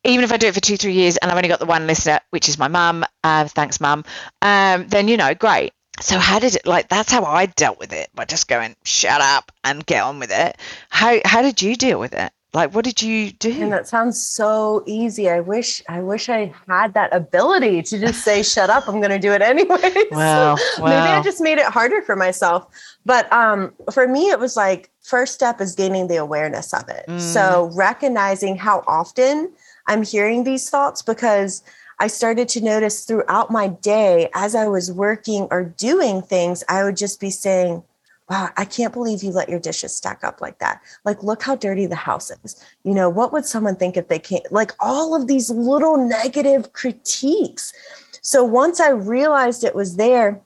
[0.04, 1.86] even if I do it for two, three years and I've only got the one
[1.86, 4.04] listener, which is my mum, uh, thanks, mum,
[4.42, 5.72] um, then, you know, great.
[6.00, 9.20] So how did it like that's how I dealt with it by just going shut
[9.20, 10.56] up and get on with it.
[10.88, 12.32] How how did you deal with it?
[12.54, 13.62] Like what did you do?
[13.62, 15.28] And that sounds so easy.
[15.28, 19.10] I wish I wish I had that ability to just say shut up, I'm going
[19.10, 19.92] to do it anyway.
[20.10, 20.56] Wow.
[20.56, 20.56] wow.
[20.78, 22.66] Maybe I just made it harder for myself.
[23.04, 27.04] But um for me it was like first step is gaining the awareness of it.
[27.08, 27.20] Mm.
[27.20, 29.52] So recognizing how often
[29.86, 31.62] I'm hearing these thoughts because
[31.98, 36.82] I started to notice throughout my day as I was working or doing things, I
[36.82, 37.82] would just be saying,
[38.30, 40.80] Wow, I can't believe you let your dishes stack up like that.
[41.04, 42.64] Like, look how dirty the house is.
[42.84, 44.50] You know, what would someone think if they can't?
[44.52, 47.72] Like, all of these little negative critiques.
[48.22, 50.40] So, once I realized it was there,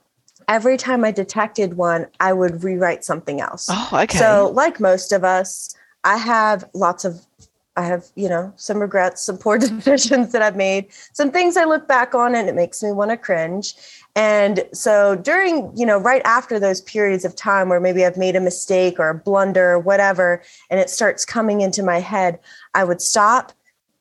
[0.49, 3.69] every time I detected one, I would rewrite something else.
[3.71, 4.17] Oh, okay.
[4.17, 7.27] So, like most of us, I have lots of
[7.77, 11.65] I have, you know, some regrets, some poor decisions that I've made, some things I
[11.65, 13.75] look back on and it makes me want to cringe.
[14.17, 18.37] And so during, you know, right after those periods of time where maybe I've made
[18.37, 22.39] a mistake or a blunder or whatever, and it starts coming into my head,
[22.75, 23.53] I would stop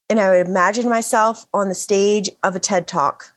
[0.10, 3.34] and I would imagine myself on the stage of a TED talk.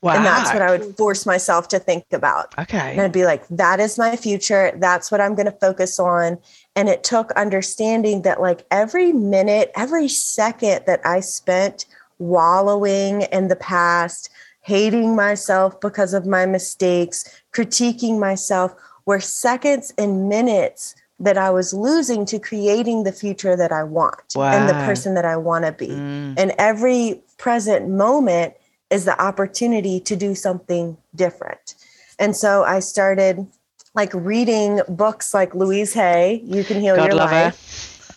[0.00, 0.16] Wow.
[0.16, 2.58] And that's what I would force myself to think about.
[2.58, 2.92] Okay.
[2.92, 4.72] And I'd be like, that is my future.
[4.76, 6.38] That's what I'm going to focus on.
[6.74, 11.84] And it took understanding that, like, every minute, every second that I spent
[12.18, 14.30] wallowing in the past,
[14.60, 21.72] hating myself because of my mistakes, critiquing myself, were seconds and minutes that I was
[21.72, 24.52] losing to creating the future that I want wow.
[24.52, 25.88] and the person that I want to be.
[25.88, 26.34] Mm.
[26.36, 28.54] And every present moment
[28.90, 31.74] is the opportunity to do something different.
[32.18, 33.46] And so I started
[33.94, 38.10] like reading books like Louise Hay, You Can Heal God Your Life.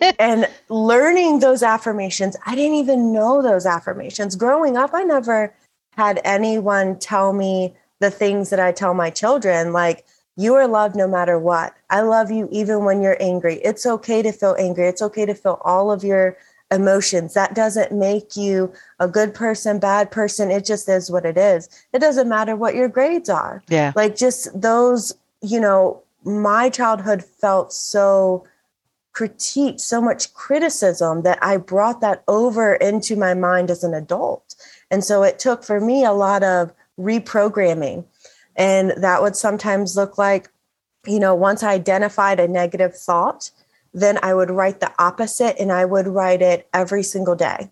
[0.18, 2.36] and learning those affirmations.
[2.44, 4.36] I didn't even know those affirmations.
[4.36, 5.54] Growing up, I never
[5.96, 10.04] had anyone tell me the things that I tell my children, like,
[10.36, 11.74] you are loved no matter what.
[11.90, 13.56] I love you even when you're angry.
[13.56, 14.86] It's okay to feel angry.
[14.86, 16.36] It's okay to feel all of your
[16.70, 17.34] emotions.
[17.34, 20.50] That doesn't make you a good person, bad person.
[20.50, 21.68] It just is what it is.
[21.92, 23.62] It doesn't matter what your grades are.
[23.68, 23.92] Yeah.
[23.96, 28.44] Like just those, you know, my childhood felt so
[29.14, 34.54] critiqued, so much criticism that I brought that over into my mind as an adult.
[34.90, 38.04] And so it took for me a lot of reprogramming.
[38.56, 40.48] And that would sometimes look like,
[41.06, 43.50] you know, once I identified a negative thought,
[43.94, 47.70] then I would write the opposite and I would write it every single day.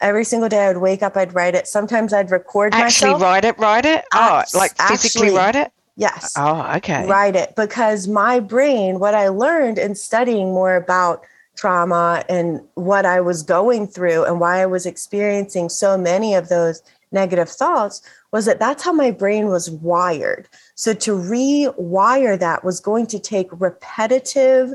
[0.00, 1.68] Every single day I would wake up, I'd write it.
[1.68, 3.22] Sometimes I'd record actually myself.
[3.22, 4.04] write it, write it.
[4.14, 5.72] Oh, like physically actually, write it?
[5.96, 6.32] Yes.
[6.38, 7.06] Oh, okay.
[7.06, 11.22] Write it because my brain, what I learned in studying more about
[11.56, 16.48] trauma and what I was going through and why I was experiencing so many of
[16.48, 18.00] those negative thoughts
[18.32, 20.48] was that that's how my brain was wired.
[20.74, 24.74] So to rewire that was going to take repetitive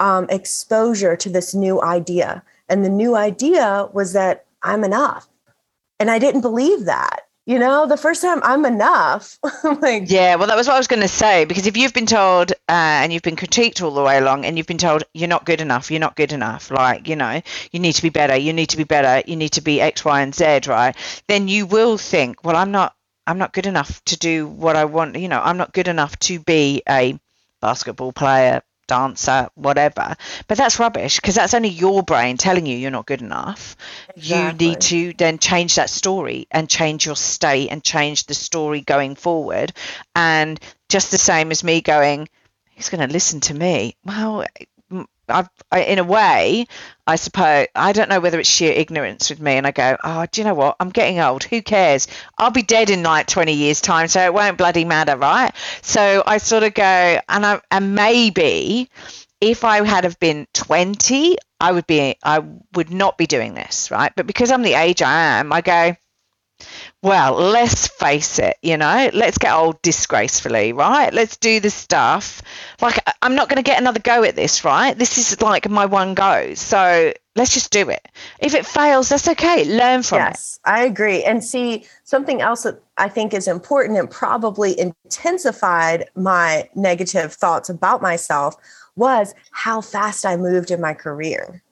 [0.00, 2.42] um, exposure to this new idea.
[2.68, 5.28] And the new idea was that I'm enough.
[5.98, 7.26] And I didn't believe that.
[7.46, 9.38] You know, the first time I'm enough.
[9.64, 11.44] like, yeah, well, that was what I was going to say.
[11.44, 14.56] Because if you've been told uh, and you've been critiqued all the way along and
[14.56, 17.80] you've been told you're not good enough, you're not good enough, like, you know, you
[17.80, 20.20] need to be better, you need to be better, you need to be X, Y,
[20.20, 20.94] and Z, right?
[21.26, 22.94] Then you will think, well, I'm not.
[23.26, 25.16] I'm not good enough to do what I want.
[25.16, 27.16] You know, I'm not good enough to be a
[27.60, 30.16] basketball player, dancer, whatever.
[30.48, 33.76] But that's rubbish because that's only your brain telling you you're not good enough.
[34.16, 34.66] Exactly.
[34.66, 38.80] You need to then change that story and change your state and change the story
[38.80, 39.72] going forward.
[40.16, 42.28] And just the same as me going,
[42.74, 43.96] who's going to listen to me?
[44.04, 44.44] Well,
[45.30, 46.66] I've, I, in a way,
[47.06, 49.52] I suppose, I don't know whether it's sheer ignorance with me.
[49.52, 50.76] And I go, oh, do you know what?
[50.80, 51.44] I'm getting old.
[51.44, 52.08] Who cares?
[52.38, 55.52] I'll be dead in like 20 years' time, so it won't bloody matter, right?
[55.82, 58.90] So I sort of go, and I, and maybe
[59.40, 62.42] if I had have been 20, I would be, I
[62.74, 64.12] would not be doing this, right?
[64.14, 65.96] But because I'm the age I am, I go,
[67.02, 71.12] well, let's face it, you know, let's get old disgracefully, right?
[71.12, 72.42] Let's do the stuff.
[72.80, 74.96] Like, I'm not going to get another go at this, right?
[74.96, 76.54] This is like my one go.
[76.54, 78.06] So let's just do it.
[78.38, 79.64] If it fails, that's okay.
[79.64, 80.30] Learn from yes, it.
[80.30, 81.24] Yes, I agree.
[81.24, 87.70] And see, something else that I think is important and probably intensified my negative thoughts
[87.70, 88.56] about myself
[88.96, 91.62] was how fast I moved in my career.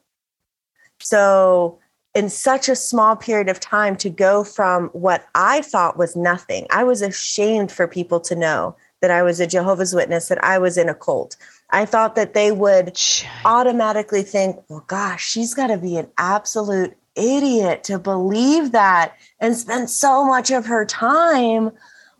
[1.01, 1.79] So,
[2.15, 6.67] in such a small period of time to go from what I thought was nothing.
[6.71, 10.59] I was ashamed for people to know that I was a Jehovah's Witness, that I
[10.59, 11.37] was in a cult.
[11.71, 12.99] I thought that they would
[13.45, 19.57] automatically think, well, gosh, she's got to be an absolute idiot to believe that and
[19.57, 21.71] spend so much of her time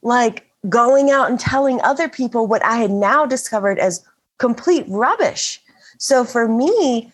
[0.03, 4.05] like going out and telling other people what I had now discovered as
[4.39, 5.61] complete rubbish.
[5.99, 7.13] So for me,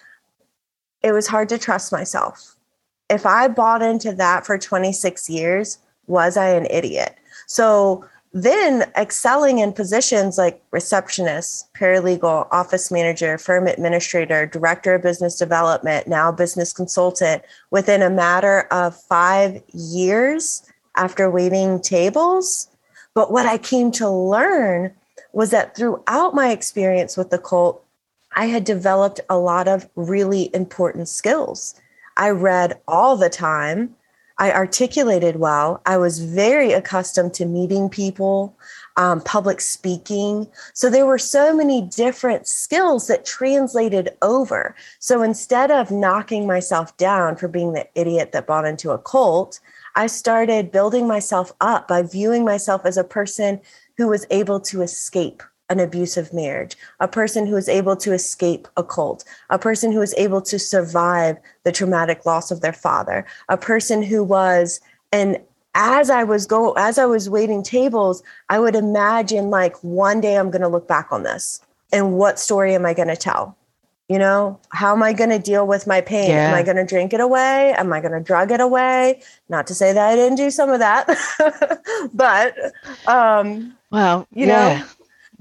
[1.02, 2.53] it was hard to trust myself.
[3.14, 7.14] If I bought into that for 26 years, was I an idiot?
[7.46, 15.38] So then excelling in positions like receptionist, paralegal, office manager, firm administrator, director of business
[15.38, 22.68] development, now business consultant within a matter of five years after waiting tables.
[23.14, 24.92] But what I came to learn
[25.32, 27.84] was that throughout my experience with the cult,
[28.34, 31.80] I had developed a lot of really important skills.
[32.16, 33.94] I read all the time.
[34.38, 35.80] I articulated well.
[35.86, 38.56] I was very accustomed to meeting people,
[38.96, 40.48] um, public speaking.
[40.72, 44.74] So there were so many different skills that translated over.
[44.98, 49.60] So instead of knocking myself down for being the idiot that bought into a cult,
[49.94, 53.60] I started building myself up by viewing myself as a person
[53.96, 58.68] who was able to escape an abusive marriage, a person who is able to escape
[58.76, 63.24] a cult, a person who is able to survive the traumatic loss of their father,
[63.48, 64.80] a person who was
[65.12, 65.38] and
[65.74, 70.36] as I was go as I was waiting tables, I would imagine like one day
[70.36, 71.60] I'm going to look back on this
[71.92, 73.56] and what story am I going to tell?
[74.08, 76.28] You know, how am I going to deal with my pain?
[76.28, 76.48] Yeah.
[76.48, 77.72] Am I going to drink it away?
[77.72, 79.22] Am I going to drug it away?
[79.48, 81.08] Not to say that I didn't do some of that,
[82.12, 82.54] but
[83.06, 84.78] um, well, you yeah.
[84.78, 84.86] know,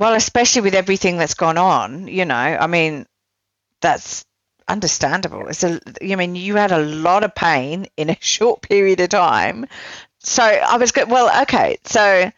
[0.04, 3.06] well, especially with everything that's gone on, you know, I mean,
[3.80, 4.26] that's
[4.68, 5.48] understandable.
[5.48, 9.08] It's a, I mean, you had a lot of pain in a short period of
[9.08, 9.66] time.
[10.20, 11.10] So I was good.
[11.10, 11.78] Well, okay.
[11.86, 12.30] So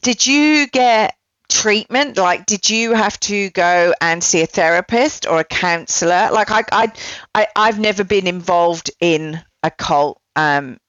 [0.00, 1.14] did you get
[1.50, 2.16] treatment?
[2.16, 6.30] Like, did you have to go and see a therapist or a counselor?
[6.32, 6.92] Like, I, I,
[7.34, 10.22] I I've never been involved in a cult.
[10.36, 10.80] Um,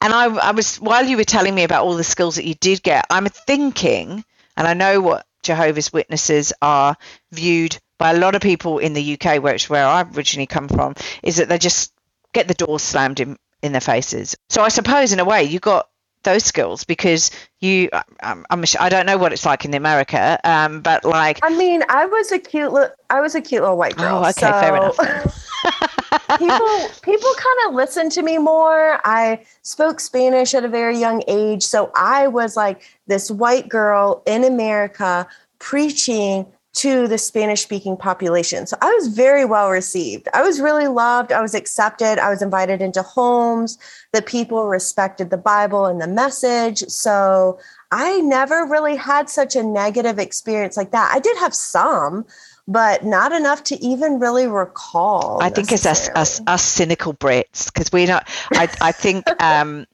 [0.00, 2.54] and I, I was while you were telling me about all the skills that you
[2.54, 4.24] did get, I'm thinking,
[4.56, 6.96] and I know what Jehovah's Witnesses are
[7.30, 10.94] viewed by a lot of people in the UK, which where I originally come from,
[11.22, 11.92] is that they just
[12.32, 14.36] get the doors slammed in, in their faces.
[14.48, 15.88] So I suppose in a way you got
[16.24, 17.30] those skills because
[17.60, 17.88] you
[18.22, 21.82] I'm, I'm I don't know what it's like in America um but like I mean
[21.88, 24.52] I was a cute li- I was a cute little white girl oh okay so
[24.52, 24.96] fair enough.
[26.38, 29.00] people people kind of listened to me more.
[29.04, 34.22] I spoke Spanish at a very young age so I was like this white girl
[34.26, 35.26] in America
[35.58, 38.66] preaching to the Spanish speaking population.
[38.66, 40.28] So I was very well received.
[40.32, 41.30] I was really loved.
[41.30, 42.18] I was accepted.
[42.18, 43.78] I was invited into homes.
[44.12, 46.78] The people respected the Bible and the message.
[46.88, 47.58] So
[47.90, 51.12] I never really had such a negative experience like that.
[51.14, 52.24] I did have some,
[52.66, 55.42] but not enough to even really recall.
[55.42, 58.26] I think it's us, us, us cynical Brits because we not.
[58.52, 59.86] I, I think um,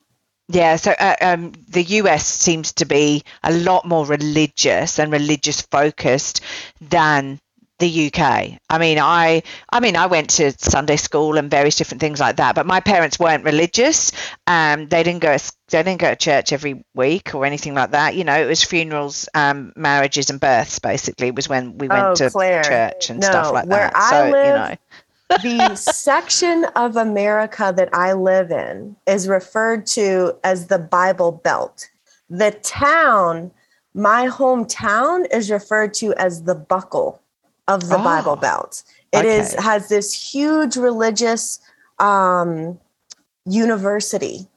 [0.49, 5.61] yeah, so uh, um, the US seems to be a lot more religious and religious
[5.61, 6.41] focused
[6.81, 7.39] than
[7.79, 8.59] the UK.
[8.69, 12.37] I mean, I I mean, I went to Sunday school and various different things like
[12.37, 14.11] that, but my parents weren't religious.
[14.47, 15.37] Um, they didn't go
[15.69, 18.17] they didn't go to church every week or anything like that.
[18.17, 20.79] You know, it was funerals, um, marriages, and births.
[20.79, 22.65] Basically, was when we went oh, to Claire.
[22.65, 23.97] church and no, stuff like where that.
[23.97, 24.77] I so live, you know
[25.29, 31.89] the section of America that I live in is referred to as the Bible Belt.
[32.31, 33.51] The town,
[33.95, 37.23] my hometown, is referred to as the buckle
[37.67, 38.83] of the oh, Bible Belt.
[39.13, 39.39] It okay.
[39.39, 41.61] is has this huge religious
[41.99, 42.79] um,
[43.45, 44.49] university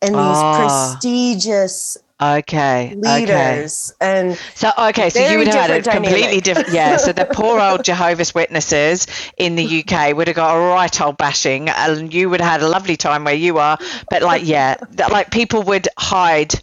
[0.00, 0.56] and these oh.
[0.58, 2.94] prestigious Okay.
[2.94, 4.20] Leaders okay.
[4.20, 6.96] and so okay, so you would have had a completely different yeah.
[6.96, 11.16] So the poor old Jehovah's Witnesses in the UK would have got a right old
[11.16, 13.76] bashing, and you would have had a lovely time where you are.
[14.08, 14.76] But like yeah,
[15.10, 16.54] like people would hide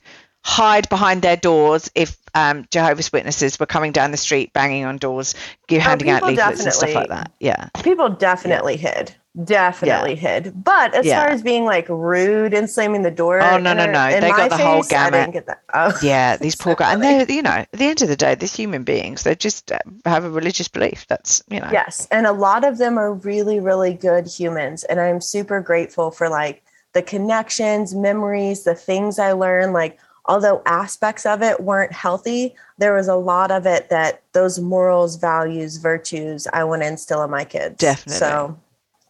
[0.46, 4.98] hide behind their doors if um, Jehovah's Witnesses were coming down the street banging on
[4.98, 5.36] doors,
[5.68, 7.34] handing oh, out leaflets and stuff like that.
[7.40, 8.96] Yeah, people definitely yeah.
[8.96, 10.40] hid definitely yeah.
[10.40, 10.64] hid.
[10.64, 11.22] But as yeah.
[11.22, 14.50] far as being like rude and slamming the door, oh no no no, they got
[14.50, 15.48] the face, whole gamut.
[15.74, 15.96] Oh.
[16.02, 18.56] Yeah, these poor guys, and they you know at the end of the day, these
[18.56, 21.06] human beings, they just uh, have a religious belief.
[21.08, 21.70] That's you know.
[21.72, 26.12] Yes, and a lot of them are really really good humans, and I'm super grateful
[26.12, 26.64] for like
[26.94, 30.00] the connections, memories, the things I learned, like.
[30.26, 35.16] Although aspects of it weren't healthy, there was a lot of it that those morals,
[35.16, 37.78] values, virtues I want to instill in my kids.
[37.78, 38.20] Definitely.
[38.20, 38.60] So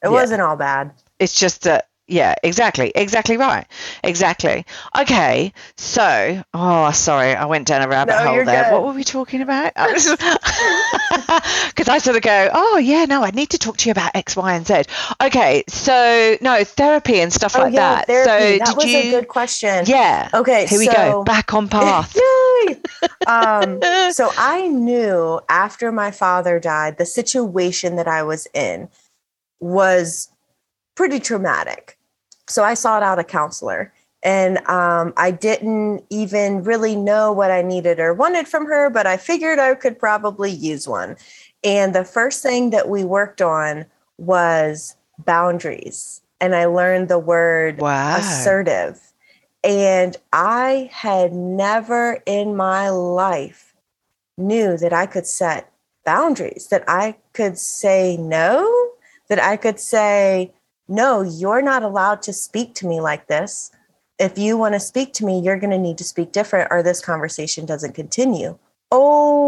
[0.04, 0.10] it yeah.
[0.10, 0.92] wasn't all bad.
[1.20, 3.68] It's just that yeah, exactly, exactly right,
[4.04, 4.66] exactly.
[5.00, 8.64] Okay, so oh, sorry, I went down a rabbit No, hole there.
[8.64, 8.74] good.
[8.74, 9.74] What were we talking about?
[11.70, 14.12] Because I sort of go, oh yeah, no, I need to talk to you about
[14.16, 14.82] X, Y, and Z.
[15.22, 18.08] Okay, so no therapy and stuff Oh like yeah, that.
[18.08, 18.60] therapy.
[18.60, 18.98] So that was you?
[18.98, 19.86] a good question.
[19.88, 20.30] Yeah.
[20.34, 21.24] Okay, Here we go.
[21.24, 22.16] Back on path.
[22.16, 22.78] Yay!
[23.28, 23.80] Um,
[24.12, 28.90] so I knew after my father died, the situation that I was in
[29.60, 30.30] was
[30.96, 31.98] pretty traumatic.
[32.48, 33.94] So I sought out a counselor.
[34.22, 39.08] And um, I didn't even really know what I needed or wanted from her, but
[39.08, 41.16] I figured I could probably use one.
[41.64, 43.86] And the first thing that we worked on
[44.18, 46.22] was boundaries.
[46.42, 48.18] And I learned the word Wow.
[48.18, 49.00] assertive.
[49.64, 53.74] And I had never in my life
[54.38, 55.72] knew that I could set
[56.06, 58.89] boundaries, that I could say no,
[59.30, 60.52] that I could say,
[60.88, 63.72] no, you're not allowed to speak to me like this.
[64.18, 66.84] If you want to speak to me, you're going to need to speak different or
[66.84, 68.58] this conversation doesn't continue.
[68.92, 69.40] Oh,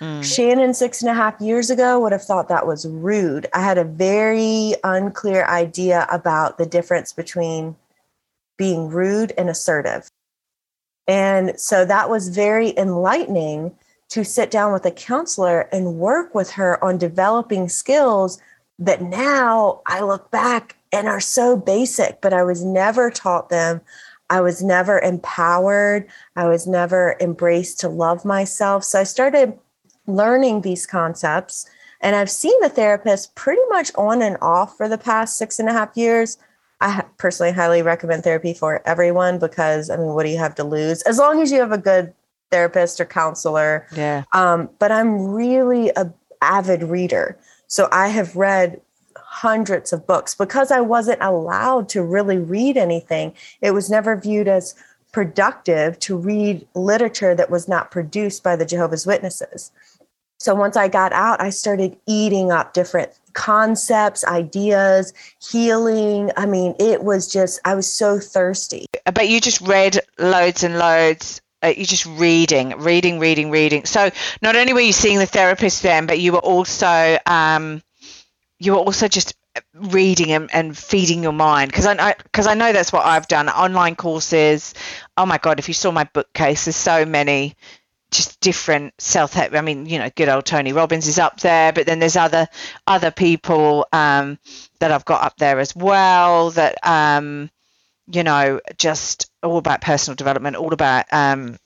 [0.00, 0.22] Mm.
[0.22, 3.46] Shannon, six and a half years ago, would have thought that was rude.
[3.54, 7.76] I had a very unclear idea about the difference between
[8.56, 10.08] being rude and assertive.
[11.06, 13.74] And so that was very enlightening
[14.10, 18.38] to sit down with a counselor and work with her on developing skills
[18.78, 23.80] that now I look back and are so basic, but I was never taught them.
[24.30, 26.08] I was never empowered.
[26.36, 28.84] I was never embraced to love myself.
[28.84, 29.58] So I started
[30.06, 31.68] learning these concepts.
[32.00, 35.68] And I've seen a therapist pretty much on and off for the past six and
[35.68, 36.36] a half years.
[36.80, 40.64] I personally highly recommend therapy for everyone because, I mean, what do you have to
[40.64, 41.00] lose?
[41.02, 42.12] As long as you have a good
[42.50, 43.86] therapist or counselor.
[43.96, 44.24] Yeah.
[44.32, 46.12] Um, but I'm really a
[46.42, 47.38] avid reader.
[47.74, 48.80] So I have read
[49.16, 53.34] hundreds of books because I wasn't allowed to really read anything.
[53.60, 54.76] It was never viewed as
[55.10, 59.72] productive to read literature that was not produced by the Jehovah's Witnesses.
[60.38, 66.30] So once I got out, I started eating up different concepts, ideas, healing.
[66.36, 68.86] I mean, it was just, I was so thirsty.
[69.12, 71.40] but you just read loads and loads.
[71.64, 73.84] Uh, you just reading, reading, reading, reading.
[73.86, 74.10] So
[74.42, 77.82] not only were you seeing the therapist then, but you were also um,
[78.58, 79.34] you were also just
[79.74, 83.48] reading and, and feeding your mind because I because I know that's what I've done.
[83.48, 84.74] Online courses.
[85.16, 85.58] Oh my god!
[85.58, 87.56] If you saw my bookcase, there's so many
[88.10, 89.54] just different self-help.
[89.54, 92.48] I mean, you know, good old Tony Robbins is up there, but then there's other
[92.86, 94.38] other people um,
[94.80, 96.50] that I've got up there as well.
[96.50, 97.50] That um,
[98.06, 101.06] you know, just all about personal development, all about.
[101.12, 101.58] Um,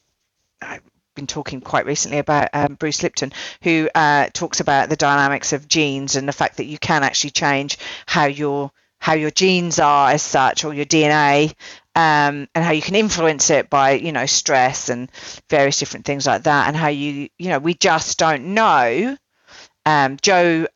[0.60, 0.82] I've
[1.14, 5.68] been talking quite recently about um, Bruce Lipton, who uh, talks about the dynamics of
[5.68, 8.70] genes and the fact that you can actually change how your
[9.00, 11.54] how your genes are as such, or your DNA,
[11.94, 15.10] um, and how you can influence it by you know stress and
[15.48, 19.16] various different things like that, and how you you know we just don't know.
[19.86, 20.66] Um, Joe.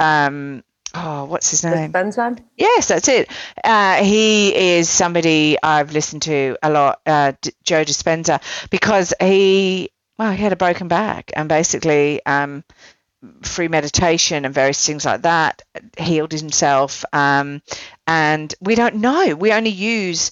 [0.95, 1.93] Oh, what's his name?
[1.93, 2.39] Dispenza?
[2.57, 3.31] Yes, that's it.
[3.65, 8.41] Uh, he is somebody I've listened to a lot, uh, D- Joe Dispenza,
[8.71, 12.63] because he, well, he had a broken back and basically um,
[13.43, 15.63] through meditation and various things like that,
[15.97, 17.05] healed himself.
[17.13, 17.63] Um,
[18.07, 19.35] and we don't know.
[19.35, 20.31] We only use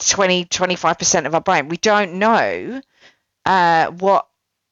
[0.00, 1.68] 20, 25% of our brain.
[1.68, 2.80] We don't know
[3.46, 4.27] uh, what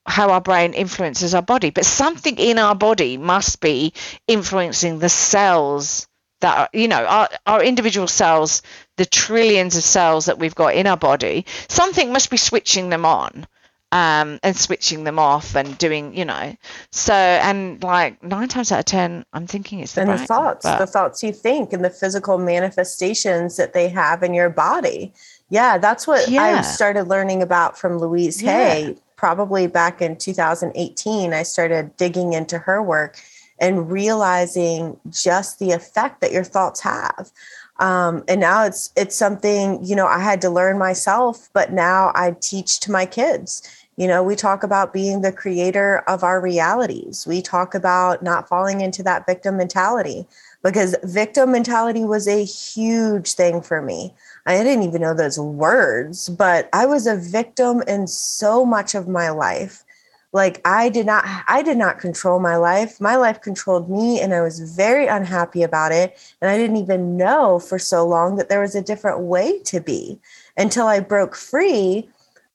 [0.07, 3.93] how our brain influences our body, but something in our body must be
[4.27, 6.07] influencing the cells
[6.41, 8.63] that are, you know, our, our individual cells,
[8.97, 11.47] the trillions of cells that we've got in our body.
[11.69, 13.47] Something must be switching them on
[13.93, 16.57] um, and switching them off and doing, you know.
[16.93, 20.65] So, and like nine times out of 10, I'm thinking it's the and the thoughts,
[20.65, 25.13] but- the thoughts you think, and the physical manifestations that they have in your body.
[25.49, 26.43] Yeah, that's what Yeah.
[26.43, 28.53] I started learning about from Louise Yeah.
[28.53, 28.97] Hay.
[29.17, 33.19] Probably back in 2018, I started digging into her work
[33.59, 37.33] and realizing just the effect that your thoughts have.
[37.79, 42.11] Um, and now it's it's something you know I had to learn myself, but now
[42.14, 43.62] I teach to my kids.
[43.97, 47.27] You know, we talk about being the creator of our realities.
[47.27, 50.27] We talk about not falling into that victim mentality
[50.62, 54.12] because victim mentality was a huge thing for me.
[54.47, 59.09] I didn't even know those words, but I was a victim in so much of
[59.09, 59.84] my life.
[60.32, 63.01] Like I did not I did not control my life.
[63.01, 67.16] My life controlled me and I was very unhappy about it and I didn't even
[67.16, 70.20] know for so long that there was a different way to be
[70.57, 72.09] until I broke free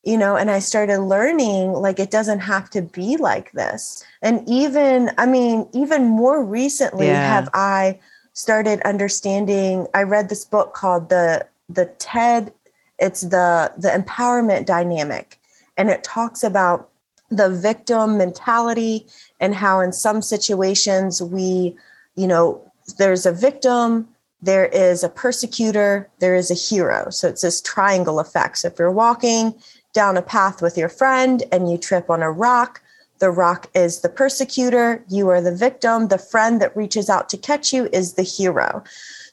[0.03, 4.41] you know and i started learning like it doesn't have to be like this and
[4.49, 7.21] even i mean even more recently Yeah.
[7.27, 7.99] have i
[8.33, 12.53] started understanding, I read this book called the the TED,
[12.99, 15.39] it's the the empowerment dynamic.
[15.77, 16.89] And it talks about
[17.29, 19.07] the victim mentality
[19.39, 21.75] and how in some situations we,
[22.15, 24.07] you know, there's a victim,
[24.41, 27.09] there is a persecutor, there is a hero.
[27.09, 28.59] So it's this triangle effect.
[28.59, 29.55] So if you're walking
[29.93, 32.81] down a path with your friend and you trip on a rock,
[33.19, 37.37] the rock is the persecutor, you are the victim, the friend that reaches out to
[37.37, 38.83] catch you is the hero.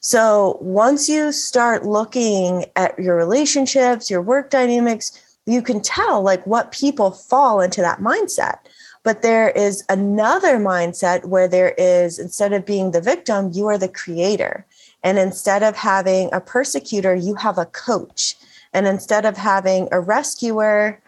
[0.01, 6.45] So once you start looking at your relationships, your work dynamics, you can tell like
[6.45, 8.59] what people fall into that mindset.
[9.03, 13.77] But there is another mindset where there is, instead of being the victim, you are
[13.77, 14.65] the creator.
[15.03, 18.35] And instead of having a persecutor, you have a coach.
[18.73, 21.01] And instead of having a rescuer,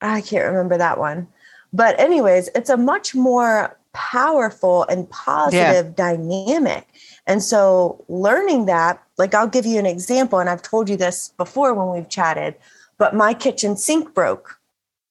[0.00, 1.26] I can't remember that one.
[1.72, 5.92] But, anyways, it's a much more powerful and positive yeah.
[5.96, 6.86] dynamic.
[7.26, 11.32] And so, learning that, like, I'll give you an example, and I've told you this
[11.38, 12.54] before when we've chatted,
[12.98, 14.60] but my kitchen sink broke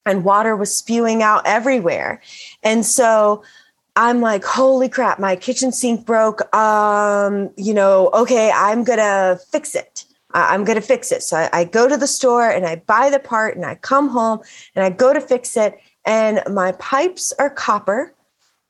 [0.05, 2.22] and water was spewing out everywhere.
[2.61, 3.43] And so,
[3.95, 6.53] I'm like, holy crap, my kitchen sink broke.
[6.55, 10.05] Um, you know, okay, I'm gonna fix it.
[10.34, 11.22] I'm gonna fix it.
[11.22, 14.09] So I, I go to the store and I buy the part and I come
[14.09, 14.39] home
[14.76, 15.80] and I go to fix it.
[16.05, 18.12] And my pipes are copper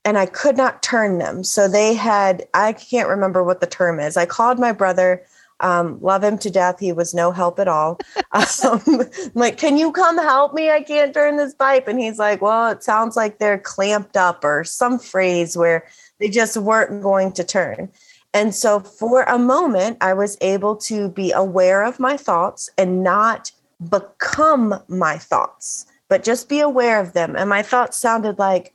[0.05, 1.43] and I could not turn them.
[1.43, 4.17] So they had, I can't remember what the term is.
[4.17, 5.23] I called my brother
[5.63, 6.79] um, love him to death.
[6.79, 7.99] He was no help at all.
[8.65, 8.81] Um,
[9.35, 10.71] like, can you come help me?
[10.71, 11.87] I can't turn this pipe.
[11.87, 15.85] And he's like, well, it sounds like they're clamped up or some phrase where
[16.17, 17.91] they just weren't going to turn.
[18.33, 23.03] And so for a moment, I was able to be aware of my thoughts and
[23.03, 23.51] not
[23.87, 27.35] become my thoughts, but just be aware of them.
[27.35, 28.72] And my thoughts sounded like,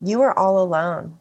[0.00, 1.18] you are all alone.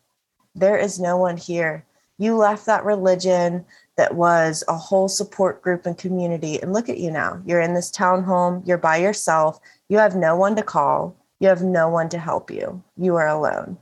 [0.56, 1.86] There is no one here.
[2.18, 3.66] You left that religion,
[3.98, 6.62] that was a whole support group and community.
[6.62, 7.42] And look at you now.
[7.46, 9.60] You're in this townhome, you're by yourself,
[9.90, 12.84] you have no one to call, you have no one to help you.
[12.96, 13.78] You are alone.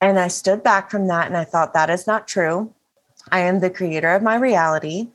[0.00, 2.72] And I stood back from that and I thought, that is not true.
[3.30, 5.08] I am the creator of my reality.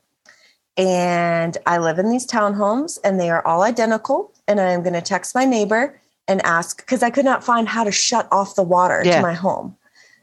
[0.78, 4.32] And I live in these townhomes and they are all identical.
[4.47, 7.67] And I am going to text my neighbor and ask because I could not find
[7.67, 9.17] how to shut off the water yeah.
[9.17, 9.75] to my home.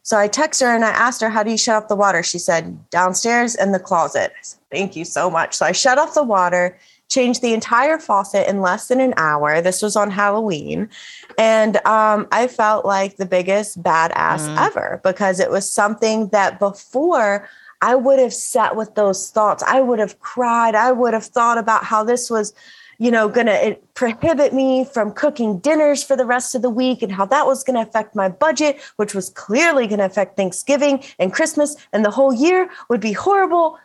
[0.02, 2.22] So I text her and I asked her, How do you shut off the water?
[2.22, 4.32] She said, Downstairs in the closet.
[4.42, 5.55] Said, Thank you so much.
[5.55, 6.78] So I shut off the water,
[7.09, 9.62] changed the entire faucet in less than an hour.
[9.62, 10.90] This was on Halloween.
[11.38, 14.59] And um, I felt like the biggest badass mm.
[14.59, 17.48] ever because it was something that before
[17.80, 19.62] I would have sat with those thoughts.
[19.62, 20.74] I would have cried.
[20.74, 22.55] I would have thought about how this was
[22.99, 27.03] you know, going to prohibit me from cooking dinners for the rest of the week
[27.03, 30.36] and how that was going to affect my budget, which was clearly going to affect
[30.36, 33.78] Thanksgiving and Christmas and the whole year would be horrible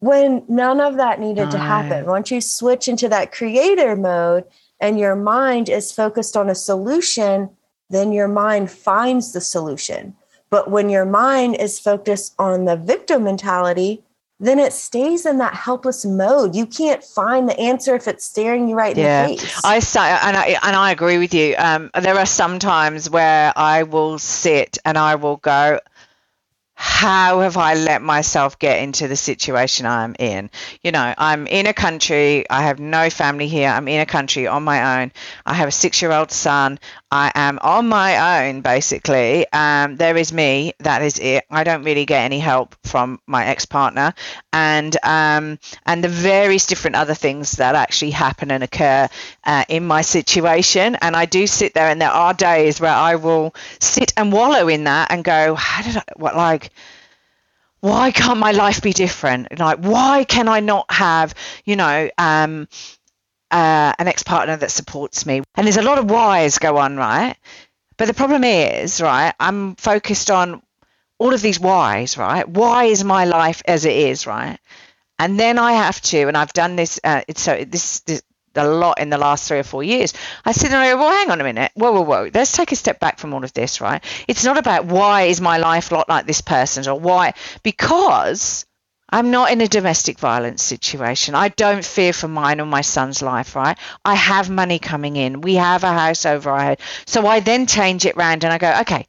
[0.00, 2.06] when none of that needed to happen.
[2.06, 4.44] Once you switch into that creator mode
[4.80, 7.50] and your mind is focused on a solution,
[7.88, 10.14] then your mind finds the solution.
[10.50, 14.02] But when your mind is focused on the victim mentality,
[14.38, 16.54] then it stays in that helpless mode.
[16.54, 19.26] You can't find the answer if it's staring you right yeah.
[19.26, 19.60] in the face.
[19.64, 19.76] I
[20.26, 21.54] and I and I agree with you.
[21.56, 25.80] Um, there are some times where I will sit and I will go,
[26.78, 30.50] how have I let myself get into the situation I'm in?
[30.82, 34.46] You know, I'm in a country, I have no family here, I'm in a country
[34.46, 35.10] on my own.
[35.46, 36.78] I have a six year old son.
[37.10, 39.46] I am on my own, basically.
[39.52, 41.44] Um, there is me, that is it.
[41.50, 44.12] I don't really get any help from my ex partner.
[44.52, 49.08] And, um, and the various different other things that actually happen and occur
[49.44, 50.96] uh, in my situation.
[50.96, 54.66] And I do sit there, and there are days where I will sit and wallow
[54.66, 56.70] in that and go, how did I, what, like,
[57.80, 59.58] why can't my life be different?
[59.58, 61.34] Like, why can I not have,
[61.64, 62.66] you know, um,
[63.50, 65.42] uh, an ex partner that supports me?
[65.54, 67.36] And there's a lot of whys go on, right?
[67.96, 70.62] But the problem is, right, I'm focused on
[71.18, 72.48] all of these whys, right?
[72.48, 74.58] Why is my life as it is, right?
[75.18, 77.00] And then I have to, and I've done this.
[77.02, 78.22] Uh, so this, this
[78.56, 80.14] a lot in the last three or four years.
[80.44, 81.72] I sit there and I go, well, hang on a minute.
[81.74, 82.30] Whoa, whoa, whoa.
[82.32, 84.02] Let's take a step back from all of this, right?
[84.28, 88.66] It's not about why is my life a lot like this person's or why, because
[89.08, 91.34] I'm not in a domestic violence situation.
[91.34, 93.78] I don't fear for mine or my son's life, right?
[94.04, 95.40] I have money coming in.
[95.40, 96.80] We have a house over our head.
[97.06, 99.06] So I then change it round and I go, okay,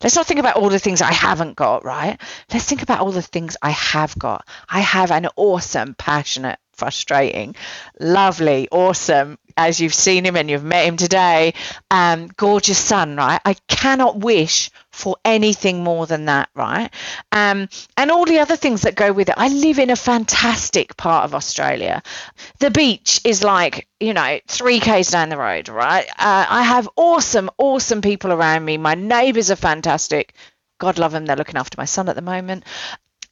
[0.00, 2.20] Let's not think about all the things I haven't got, right?
[2.52, 4.46] Let's think about all the things I have got.
[4.68, 7.56] I have an awesome, passionate, frustrating,
[7.98, 11.54] lovely, awesome as you've seen him and you've met him today,
[11.90, 13.40] um, gorgeous son, right?
[13.44, 16.90] I cannot wish for anything more than that, right?
[17.32, 19.34] Um, and all the other things that go with it.
[19.36, 22.02] I live in a fantastic part of Australia.
[22.60, 26.08] The beach is like, you know, three Ks down the road, right?
[26.08, 28.78] Uh, I have awesome, awesome people around me.
[28.78, 30.34] My neighbours are fantastic.
[30.78, 32.64] God love them, they're looking after my son at the moment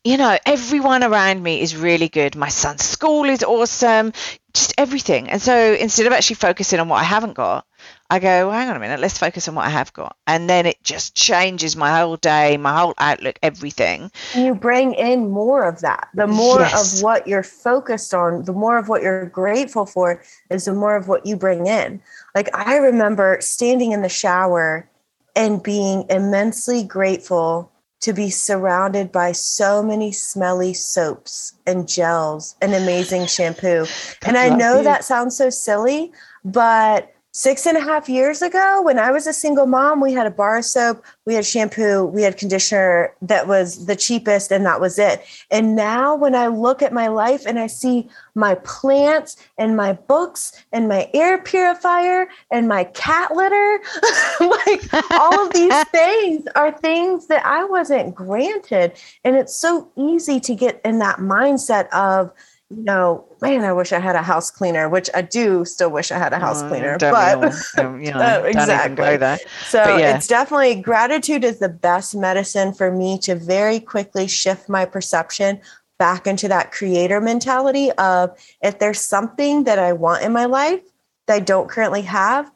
[0.07, 2.37] you know, everyone around me is really good.
[2.37, 4.13] My son's school is awesome,
[4.55, 5.29] just everything.
[5.29, 7.67] And so instead of actually focusing on what I haven't got,
[8.09, 10.17] I go, well, hang on a minute, let's focus on what I have got.
[10.29, 14.13] And then it just changes my whole day, my whole outlook, everything.
[14.37, 16.09] You bring in more of that.
[16.15, 16.99] The more yes.
[16.99, 20.95] of what you're focused on, the more of what you're grateful for is the more
[20.95, 22.01] of what you bring in.
[22.33, 24.89] Like I remember standing in the shower
[25.35, 32.75] and being immensely grateful to be surrounded by so many smelly soaps and gels and
[32.75, 33.87] amazing shampoo.
[34.25, 36.13] and I know that sounds so silly,
[36.45, 40.27] but Six and a half years ago, when I was a single mom, we had
[40.27, 44.65] a bar of soap, we had shampoo, we had conditioner that was the cheapest, and
[44.65, 45.23] that was it.
[45.51, 49.93] And now, when I look at my life and I see my plants and my
[49.93, 53.81] books and my air purifier and my cat litter,
[54.41, 58.93] like all of these things are things that I wasn't granted.
[59.25, 62.33] And it's so easy to get in that mindset of,
[62.71, 66.11] you know, man, I wish I had a house cleaner, which I do still wish
[66.11, 69.39] I had a house cleaner, but you know, uh, exactly.
[69.67, 70.17] So yeah.
[70.17, 75.61] it's definitely gratitude is the best medicine for me to very quickly shift my perception
[75.99, 80.83] back into that creator mentality of if there's something that I want in my life
[81.29, 82.51] that I don't currently have,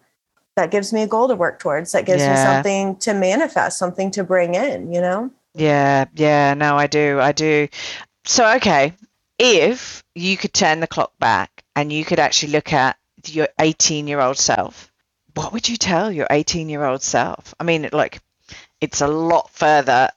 [0.56, 2.30] that gives me a goal to work towards, that gives yeah.
[2.30, 5.30] me something to manifest, something to bring in, you know?
[5.54, 7.18] Yeah, yeah, no, I do.
[7.20, 7.68] I do.
[8.24, 8.92] So, okay,
[9.41, 14.07] if you could turn the clock back and you could actually look at your 18
[14.07, 14.93] year old self,
[15.34, 17.55] what would you tell your 18 year old self?
[17.59, 18.20] I mean, like,
[18.82, 20.11] it's a lot further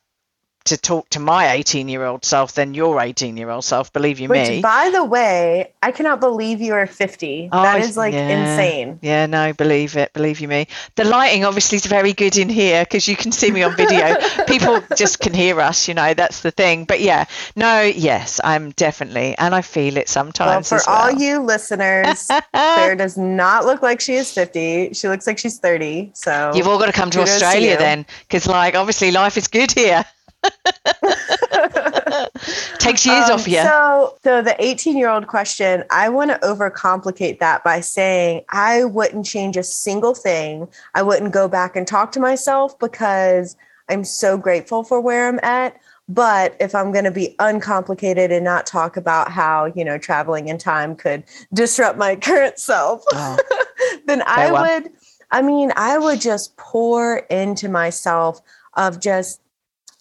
[0.65, 4.19] to talk to my 18 year old self than your 18 year old self, believe
[4.19, 4.61] you Which, me.
[4.61, 7.49] By the way, I cannot believe you are 50.
[7.51, 8.29] Oh, that is like yeah.
[8.29, 8.99] insane.
[9.01, 10.13] Yeah, no, believe it.
[10.13, 10.67] Believe you me.
[10.95, 14.15] The lighting obviously is very good in here because you can see me on video.
[14.47, 16.85] People just can hear us, you know, that's the thing.
[16.85, 20.71] But yeah, no, yes, I'm definitely, and I feel it sometimes.
[20.71, 20.97] Well, for well.
[20.97, 24.93] all you listeners, Claire does not look like she is 50.
[24.93, 26.11] She looks like she's 30.
[26.13, 29.71] So you've all got to come to Australia then because, like, obviously life is good
[29.71, 30.05] here.
[32.79, 33.61] Takes years um, off you.
[33.61, 38.85] So, so the 18 year old question, I want to overcomplicate that by saying I
[38.85, 40.67] wouldn't change a single thing.
[40.93, 43.55] I wouldn't go back and talk to myself because
[43.89, 45.79] I'm so grateful for where I'm at.
[46.09, 50.49] But if I'm going to be uncomplicated and not talk about how, you know, traveling
[50.49, 51.23] in time could
[51.53, 53.37] disrupt my current self, oh.
[54.05, 54.81] then I well.
[54.81, 54.91] would,
[55.31, 58.41] I mean, I would just pour into myself
[58.75, 59.39] of just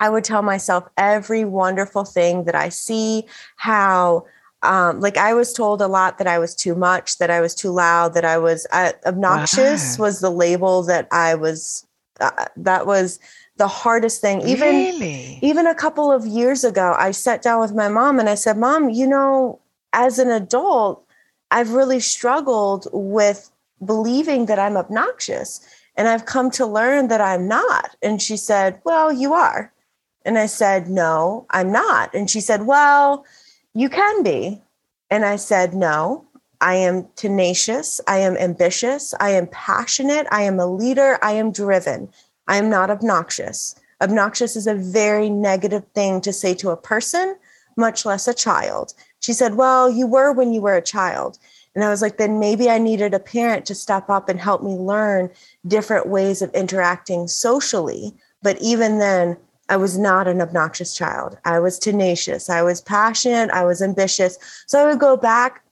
[0.02, 3.24] I would tell myself every wonderful thing that I see,
[3.54, 4.26] how
[4.64, 7.54] um, like I was told a lot that I was too much, that I was
[7.54, 10.06] too loud, that I was uh, obnoxious wow.
[10.06, 11.86] was the label that I was.
[12.20, 13.20] Uh, that was
[13.58, 14.40] the hardest thing.
[14.42, 15.38] Even really?
[15.40, 18.58] even a couple of years ago, I sat down with my mom and I said,
[18.58, 19.60] "Mom, you know,
[19.92, 21.06] as an adult,
[21.52, 23.52] I've really struggled with
[23.84, 25.60] believing that I'm obnoxious."
[25.94, 27.96] And I've come to learn that I'm not.
[28.02, 29.70] And she said, Well, you are.
[30.24, 32.14] And I said, No, I'm not.
[32.14, 33.24] And she said, Well,
[33.74, 34.60] you can be.
[35.10, 36.24] And I said, No,
[36.60, 38.00] I am tenacious.
[38.06, 39.14] I am ambitious.
[39.20, 40.26] I am passionate.
[40.30, 41.18] I am a leader.
[41.22, 42.08] I am driven.
[42.48, 43.74] I am not obnoxious.
[44.00, 47.36] Obnoxious is a very negative thing to say to a person,
[47.76, 48.94] much less a child.
[49.20, 51.38] She said, Well, you were when you were a child.
[51.74, 54.62] And I was like, then maybe I needed a parent to step up and help
[54.62, 55.30] me learn
[55.66, 58.14] different ways of interacting socially.
[58.42, 61.38] But even then, I was not an obnoxious child.
[61.44, 62.50] I was tenacious.
[62.50, 63.50] I was passionate.
[63.50, 64.38] I was ambitious.
[64.66, 65.62] So I would go back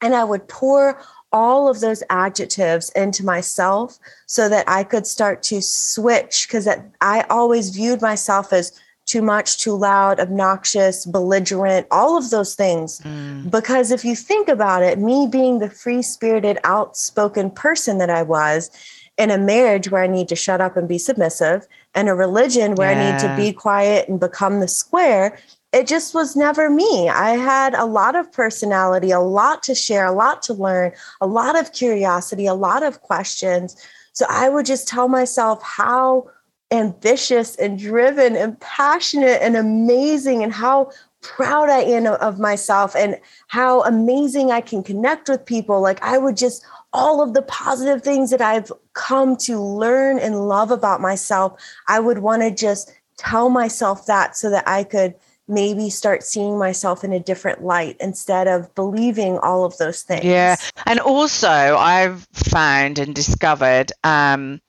[0.00, 1.00] and I would pour
[1.32, 6.68] all of those adjectives into myself so that I could start to switch because
[7.00, 8.72] I always viewed myself as
[9.06, 13.00] too much, too loud, obnoxious, belligerent, all of those things.
[13.00, 13.50] Mm.
[13.50, 18.22] Because if you think about it, me being the free spirited, outspoken person that I
[18.22, 18.70] was,
[19.18, 22.74] in a marriage where I need to shut up and be submissive, and a religion
[22.74, 23.00] where yeah.
[23.00, 25.38] I need to be quiet and become the square,
[25.72, 27.08] it just was never me.
[27.08, 31.26] I had a lot of personality, a lot to share, a lot to learn, a
[31.26, 33.76] lot of curiosity, a lot of questions.
[34.12, 36.28] So I would just tell myself how
[36.72, 43.18] ambitious and driven and passionate and amazing and how proud I am of myself and
[43.48, 45.80] how amazing I can connect with people.
[45.80, 50.48] Like I would just all of the positive things that I've come to learn and
[50.48, 55.14] love about myself, I would want to just tell myself that so that I could
[55.46, 60.24] maybe start seeing myself in a different light instead of believing all of those things.
[60.24, 60.56] Yeah.
[60.86, 64.60] And also, I've found and discovered um,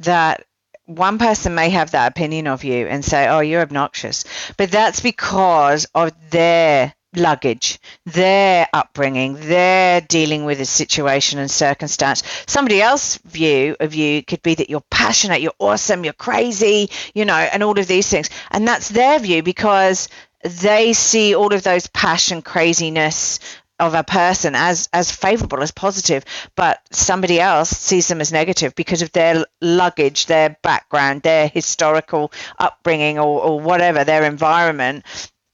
[0.00, 0.44] that
[0.84, 4.24] one person may have that opinion of you and say, oh, you're obnoxious.
[4.56, 12.22] But that's because of their luggage, their upbringing, their dealing with a situation and circumstance.
[12.46, 17.24] Somebody else's view of you could be that you're passionate, you're awesome, you're crazy, you
[17.24, 18.28] know, and all of these things.
[18.50, 20.08] And that's their view because
[20.42, 23.40] they see all of those passion, craziness,
[23.80, 26.24] of a person as as favorable as positive
[26.56, 32.32] but somebody else sees them as negative because of their luggage their background their historical
[32.58, 35.04] upbringing or, or whatever their environment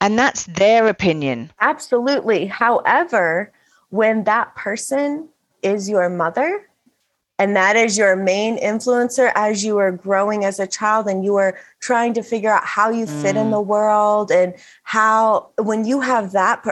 [0.00, 1.52] and that's their opinion.
[1.60, 2.46] Absolutely.
[2.46, 3.52] However,
[3.90, 5.28] when that person
[5.62, 6.66] is your mother,
[7.38, 11.36] and that is your main influencer as you are growing as a child and you
[11.36, 13.42] are trying to figure out how you fit mm.
[13.42, 16.64] in the world and how when you have that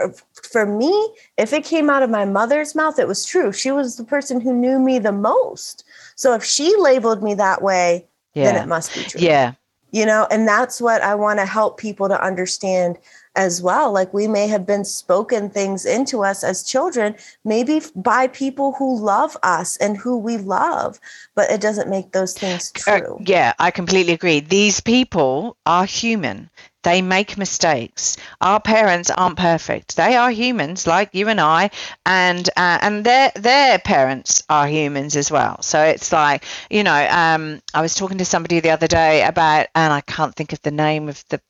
[0.50, 3.96] for me if it came out of my mother's mouth it was true she was
[3.96, 8.44] the person who knew me the most so if she labeled me that way yeah.
[8.44, 9.54] then it must be true yeah
[9.92, 12.98] you know and that's what i want to help people to understand
[13.34, 13.92] as well.
[13.92, 17.14] Like we may have been spoken things into us as children,
[17.44, 21.00] maybe by people who love us and who we love,
[21.34, 23.16] but it doesn't make those things uh, true.
[23.16, 24.40] Uh, yeah, I completely agree.
[24.40, 26.50] These people are human.
[26.82, 28.16] They make mistakes.
[28.40, 29.96] Our parents aren't perfect.
[29.96, 31.70] They are humans like you and I,
[32.04, 35.62] and uh, and their their parents are humans as well.
[35.62, 39.66] So it's like you know, um, I was talking to somebody the other day about,
[39.74, 41.40] and I can't think of the name of the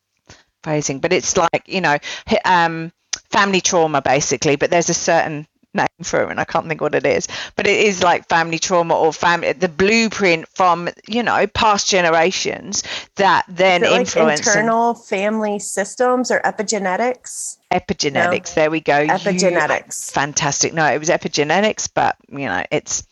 [0.63, 1.99] phrasing, but it's like you know,
[2.45, 2.93] um,
[3.31, 4.57] family trauma basically.
[4.57, 7.29] But there's a certain name for it, and I can't think what it is.
[7.57, 12.83] But it is like family trauma or family the blueprint from you know past generations
[13.17, 17.59] that then influence like internal family systems or epigenetics.
[17.73, 18.57] Epigenetics.
[18.57, 18.63] No.
[18.63, 19.07] There we go.
[19.07, 20.11] Epigenetics.
[20.11, 20.75] You, fantastic.
[20.75, 23.07] No, it was epigenetics, but you know it's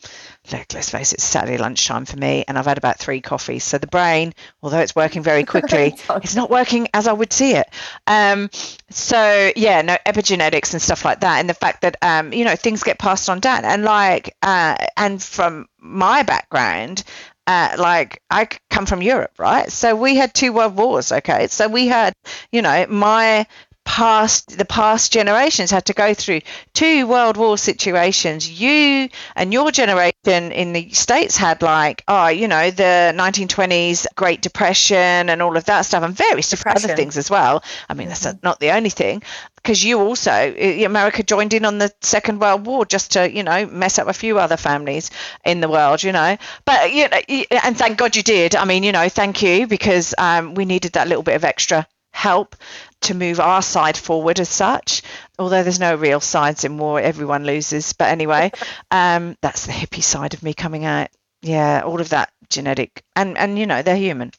[0.51, 3.63] look, let's face it, it's Saturday lunchtime for me, and I've had about three coffees.
[3.63, 7.53] So the brain, although it's working very quickly, it's not working as I would see
[7.53, 7.67] it.
[8.07, 8.49] Um,
[8.89, 12.55] so yeah, no epigenetics and stuff like that, and the fact that um, you know
[12.55, 17.03] things get passed on down, and like, uh, and from my background,
[17.47, 19.71] uh, like I come from Europe, right?
[19.71, 21.11] So we had two world wars.
[21.11, 22.13] Okay, so we had,
[22.51, 23.45] you know, my
[23.83, 26.39] past the past generations had to go through
[26.73, 28.49] two world war situations.
[28.49, 34.41] You and your generation in the states had like oh you know the 1920s great
[34.41, 37.63] depression and all of that stuff and various different other things as well.
[37.89, 38.23] I mean mm-hmm.
[38.23, 39.23] that's not the only thing
[39.55, 43.65] because you also america joined in on the second world war just to you know
[43.65, 45.11] mess up a few other families
[45.43, 46.37] in the world you know.
[46.65, 47.19] But you know
[47.63, 48.55] and thank god you did.
[48.55, 51.87] I mean you know thank you because um, we needed that little bit of extra
[52.11, 52.55] help
[53.01, 55.01] to move our side forward as such.
[55.37, 57.93] Although there's no real sides in war, everyone loses.
[57.93, 58.51] But anyway,
[58.91, 61.09] um, that's the hippie side of me coming out.
[61.41, 64.31] Yeah, all of that genetic and and you know they're human.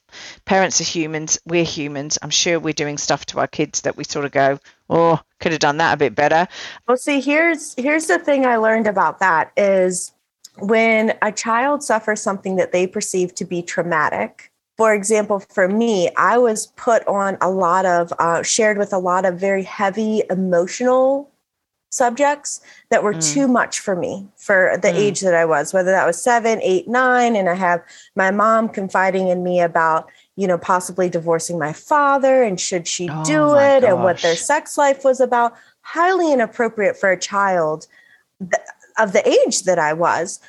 [0.44, 1.40] Parents are humans.
[1.44, 2.18] We're humans.
[2.22, 5.50] I'm sure we're doing stuff to our kids that we sort of go, oh, could
[5.50, 6.46] have done that a bit better.
[6.86, 10.12] Well, see, here's here's the thing I learned about that is
[10.58, 14.51] when a child suffers something that they perceive to be traumatic
[14.82, 18.98] for example, for me, I was put on a lot of, uh, shared with a
[18.98, 21.30] lot of very heavy emotional
[21.90, 22.60] subjects
[22.90, 23.32] that were mm.
[23.32, 24.96] too much for me for the mm.
[24.96, 27.36] age that I was, whether that was seven, eight, nine.
[27.36, 27.80] And I have
[28.16, 33.08] my mom confiding in me about, you know, possibly divorcing my father and should she
[33.08, 33.88] oh do it gosh.
[33.88, 35.54] and what their sex life was about.
[35.82, 37.86] Highly inappropriate for a child
[38.40, 38.66] th-
[38.98, 40.40] of the age that I was.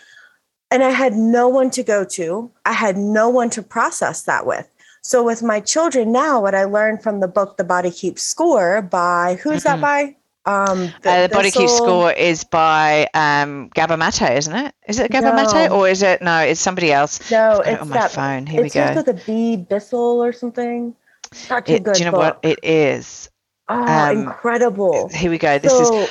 [0.73, 2.49] And I had no one to go to.
[2.65, 4.67] I had no one to process that with.
[5.03, 8.81] So with my children now, what I learned from the book The Body Keeps Score
[8.81, 9.81] by who's mm-hmm.
[9.81, 10.15] that by?
[10.51, 14.73] Um, the, uh, the Body Keeps Score is by um, Gabor Mate, isn't it?
[14.87, 15.53] Is it Gabor no.
[15.53, 16.39] Mate or is it no?
[16.39, 17.29] It's somebody else.
[17.29, 18.47] No, it's on my that, phone.
[18.47, 18.81] Here we go.
[18.81, 20.95] It's with a B Bissell or something.
[21.51, 21.93] Not too it, good.
[21.93, 22.19] Do you know book.
[22.21, 23.29] what it is?
[23.69, 25.09] Oh, um, incredible!
[25.09, 25.59] Here we go.
[25.59, 26.09] This so, is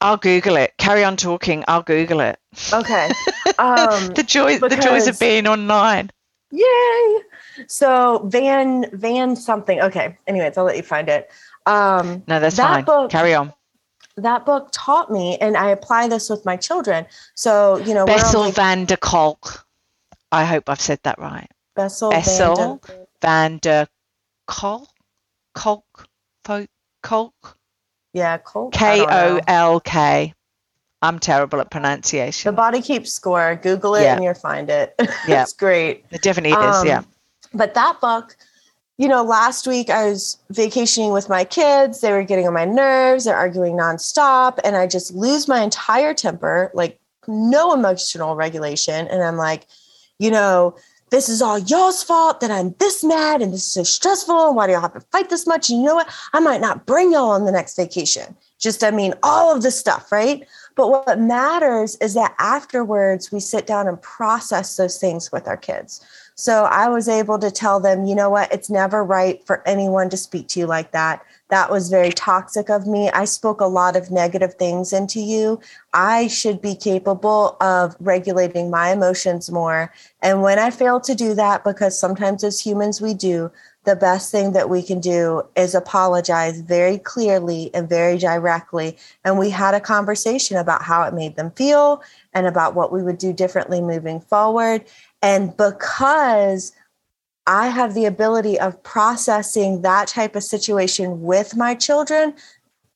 [0.00, 0.74] I'll Google it.
[0.78, 1.64] Carry on talking.
[1.66, 2.38] I'll Google it.
[2.72, 3.10] Okay.
[3.58, 6.10] Um, the joy, the joys of being online.
[6.52, 7.20] Yay!
[7.66, 9.80] So Van Van something.
[9.80, 10.16] Okay.
[10.28, 11.28] Anyways, I'll let you find it.
[11.66, 12.84] Um, no, that's that fine.
[12.84, 13.52] Book, Carry on.
[14.16, 17.06] That book taught me, and I apply this with my children.
[17.34, 19.66] So you know, Bessel like, van der Kolk.
[20.30, 21.50] I hope I've said that right.
[21.74, 23.86] Bessel, Bessel van der, van der
[24.46, 24.88] Kolk.
[25.54, 26.06] Kolk.
[26.44, 26.68] Folk.
[27.02, 27.57] Kolk.
[28.12, 28.72] Yeah, Kolk.
[28.72, 30.34] K O L K.
[31.00, 32.48] I'm terrible at pronunciation.
[32.48, 33.56] The body keeps score.
[33.62, 34.14] Google it yeah.
[34.14, 34.94] and you'll find it.
[35.28, 35.42] Yeah.
[35.42, 36.04] it's great.
[36.10, 36.76] It definitely is.
[36.76, 37.02] Um, yeah.
[37.54, 38.36] But that book,
[38.96, 42.00] you know, last week I was vacationing with my kids.
[42.00, 43.24] They were getting on my nerves.
[43.24, 44.58] They're arguing nonstop.
[44.64, 46.98] And I just lose my entire temper, like
[47.28, 49.06] no emotional regulation.
[49.06, 49.66] And I'm like,
[50.18, 50.74] you know,
[51.10, 54.48] this is all y'all's fault that I'm this mad and this is so stressful.
[54.48, 55.70] And why do y'all have to fight this much?
[55.70, 56.10] And you know what?
[56.32, 58.36] I might not bring y'all on the next vacation.
[58.58, 60.46] Just, I mean, all of this stuff, right?
[60.74, 65.56] But what matters is that afterwards we sit down and process those things with our
[65.56, 66.04] kids.
[66.40, 68.52] So I was able to tell them, you know what?
[68.52, 71.20] It's never right for anyone to speak to you like that.
[71.48, 73.10] That was very toxic of me.
[73.10, 75.58] I spoke a lot of negative things into you.
[75.92, 79.92] I should be capable of regulating my emotions more.
[80.22, 83.50] And when I fail to do that, because sometimes as humans we do,
[83.88, 88.98] the best thing that we can do is apologize very clearly and very directly.
[89.24, 92.02] And we had a conversation about how it made them feel
[92.34, 94.84] and about what we would do differently moving forward.
[95.22, 96.72] And because
[97.46, 102.34] I have the ability of processing that type of situation with my children,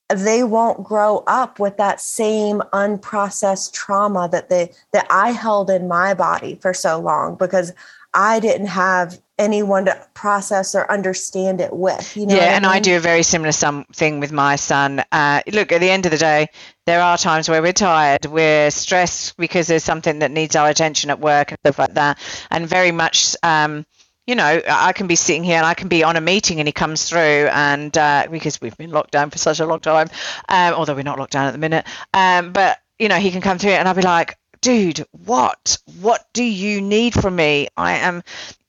[0.08, 5.88] they won't grow up with that same unprocessed trauma that they that I held in
[5.88, 7.72] my body for so long because
[8.12, 12.16] I didn't have anyone to process or understand it with.
[12.16, 12.76] You know yeah, and I, mean?
[12.76, 13.52] I do a very similar
[13.92, 15.02] thing with my son.
[15.10, 16.48] Uh, look, at the end of the day,
[16.86, 21.10] there are times where we're tired, we're stressed because there's something that needs our attention
[21.10, 22.18] at work and stuff like that,
[22.50, 23.36] and very much.
[23.42, 23.84] Um,
[24.24, 26.68] you know, I can be sitting here and I can be on a meeting and
[26.68, 27.18] he comes through
[27.50, 30.08] and uh, because we've been locked down for such a long time,
[30.48, 31.84] um, although we're not locked down at the minute,
[32.14, 35.76] um, but you know, he can come through and I'll be like, dude, what?
[36.00, 37.68] What do you need from me?
[37.76, 38.22] I am,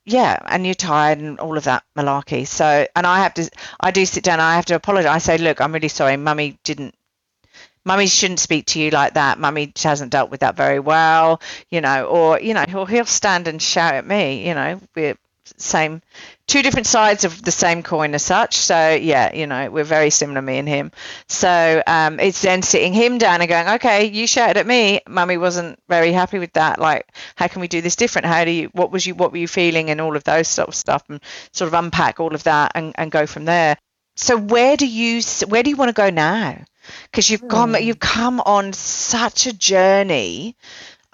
[0.06, 2.46] yeah, and you're tired and all of that malarkey.
[2.46, 3.50] So, and I have to,
[3.80, 5.12] I do sit down, I have to apologize.
[5.12, 6.18] I say, look, I'm really sorry.
[6.18, 6.96] Mummy didn't
[7.86, 9.40] mummy shouldn't speak to you like that.
[9.40, 13.48] Mummy hasn't dealt with that very well, you know, or, you know, he'll, he'll stand
[13.48, 15.18] and shout at me, you know, we're
[15.58, 16.02] same
[16.54, 18.58] two different sides of the same coin as such.
[18.58, 20.92] So yeah you know we're very similar me and him.
[21.28, 25.02] So um, it's then sitting him down and going okay you shouted at me.
[25.08, 26.78] Mummy wasn't very happy with that.
[26.78, 28.28] Like how can we do this different?
[28.28, 29.90] How do you what was you what were you feeling?
[29.90, 31.20] And all of those sort of stuff and
[31.54, 33.76] sort of unpack all of that and, and go from there.
[34.16, 36.64] So where do you where do you want to go now?
[37.10, 37.82] Because you've gone hmm.
[37.82, 40.56] you've come on such a journey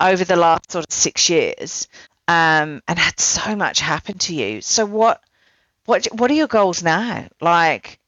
[0.01, 1.87] over the last sort of six years
[2.27, 4.59] um, and had so much happen to you.
[4.61, 5.21] So what
[5.89, 7.27] what what are your goals now?
[7.41, 7.99] Like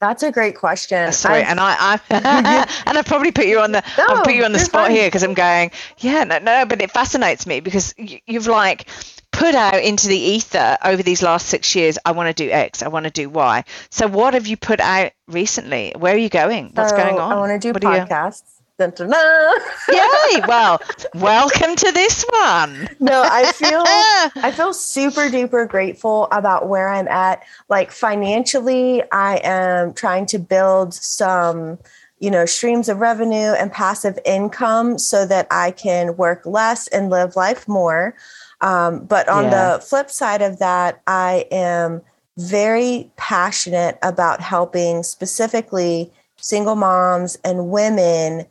[0.00, 0.98] that's a great question.
[0.98, 2.00] Uh, sorry, I've, and I, I
[2.86, 4.90] and I probably put you on the no, I'll put you on the spot fine.
[4.90, 8.86] here because I'm going, yeah, no, no, but it fascinates me because you, you've like
[9.32, 11.98] put out into the ether over these last six years.
[12.04, 12.82] I want to do X.
[12.82, 13.64] I want to do Y.
[13.90, 15.94] So what have you put out recently?
[15.96, 16.72] Where are you going?
[16.74, 17.32] What's so going on?
[17.32, 18.53] I want to do what podcasts.
[18.76, 19.60] Dun, dun, dun.
[19.88, 20.42] Yay!
[20.48, 20.80] Well,
[21.14, 22.88] welcome to this one.
[22.98, 27.44] no, I feel I feel super duper grateful about where I'm at.
[27.68, 31.78] Like financially, I am trying to build some,
[32.18, 37.10] you know, streams of revenue and passive income so that I can work less and
[37.10, 38.16] live life more.
[38.60, 39.76] Um, but on yeah.
[39.76, 42.02] the flip side of that, I am
[42.38, 48.46] very passionate about helping specifically single moms and women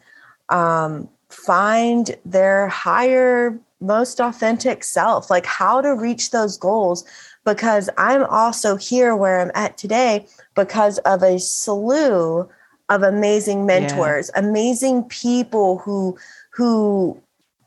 [0.54, 7.04] um, find their higher, most authentic self, like how to reach those goals.
[7.44, 10.26] Because I'm also here where I'm at today
[10.56, 12.48] because of a slew
[12.88, 14.40] of amazing mentors, yeah.
[14.40, 16.18] amazing people who
[16.52, 17.20] who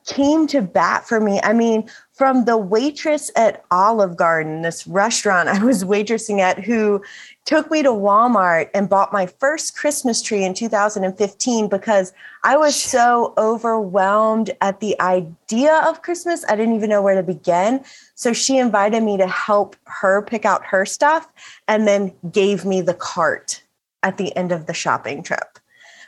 [0.07, 1.41] came to bat for me.
[1.43, 7.03] I mean, from the waitress at Olive Garden, this restaurant I was waitressing at, who
[7.47, 12.75] took me to Walmart and bought my first Christmas tree in 2015 because I was
[12.75, 16.45] so overwhelmed at the idea of Christmas.
[16.49, 17.85] I didn't even know where to begin.
[18.17, 21.33] So she invited me to help her pick out her stuff
[21.69, 23.63] and then gave me the cart
[24.03, 25.59] at the end of the shopping trip.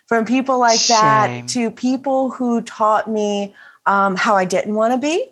[0.06, 0.96] From people like Shame.
[0.96, 3.54] that to people who taught me
[3.86, 5.30] um, how I didn't want to be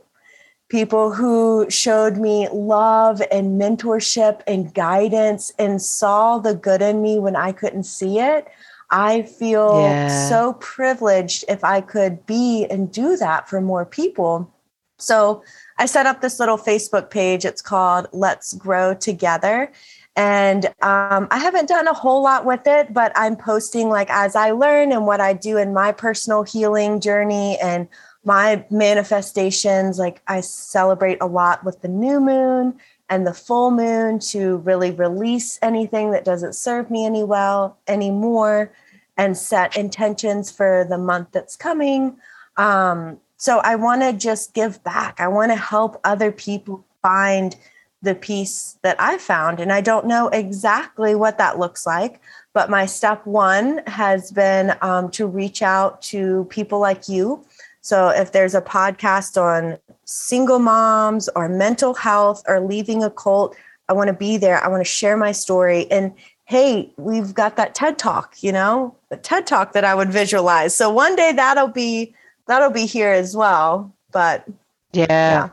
[0.69, 7.19] people who showed me love and mentorship and guidance and saw the good in me
[7.19, 8.49] when I couldn't see it.
[8.91, 10.29] I feel yeah.
[10.29, 14.53] so privileged if I could be and do that for more people.
[14.99, 15.43] So
[15.79, 17.45] I set up this little Facebook page.
[17.45, 19.73] It's called Let's Grow Together.
[20.15, 24.35] And um, I haven't done a whole lot with it, but I'm posting like as
[24.35, 27.87] I learn and what I do in my personal healing journey and
[28.27, 34.19] my manifestations like i celebrate a lot with the new moon and the full moon
[34.19, 38.73] to really release anything that doesn't serve me any well anymore
[39.17, 42.17] and set intentions for the month that's coming.
[42.57, 45.21] Um, so I want to just give back.
[45.21, 47.57] I want to help other people find
[48.03, 49.59] the peace that I found.
[49.59, 52.21] And I don't know exactly what that looks like,
[52.53, 57.45] but my step one has been um, to reach out to people like you.
[57.87, 63.55] So if there's a podcast on single moms or mental health or leaving a cult,
[63.89, 64.59] I want to be there.
[64.59, 65.89] I want to share my story.
[65.89, 66.13] And
[66.47, 70.75] hey, we've got that TED talk, you know, the TED talk that I would visualize.
[70.75, 72.13] So one day that'll be
[72.49, 73.95] that'll be here as well.
[74.11, 74.45] But
[74.93, 75.07] yeah.
[75.09, 75.49] yeah.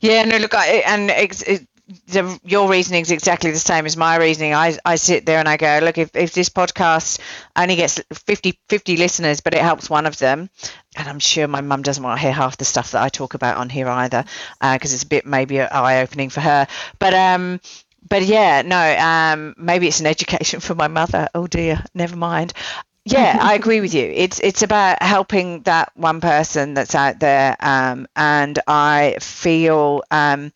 [0.00, 1.68] Yeah, no, look, I, and it, it,
[2.06, 4.54] the, your reasoning is exactly the same as my reasoning.
[4.54, 7.18] I, I sit there and I go, look, if, if this podcast
[7.56, 10.50] only gets 50, 50 listeners, but it helps one of them,
[10.96, 13.34] and I'm sure my mum doesn't want to hear half the stuff that I talk
[13.34, 14.24] about on here either,
[14.60, 16.66] because uh, it's a bit maybe eye opening for her.
[16.98, 17.60] But um,
[18.08, 21.28] but yeah, no, um, maybe it's an education for my mother.
[21.34, 22.52] Oh dear, never mind
[23.10, 24.04] yeah, I agree with you.
[24.04, 30.52] It's it's about helping that one person that's out there, um, and I feel um,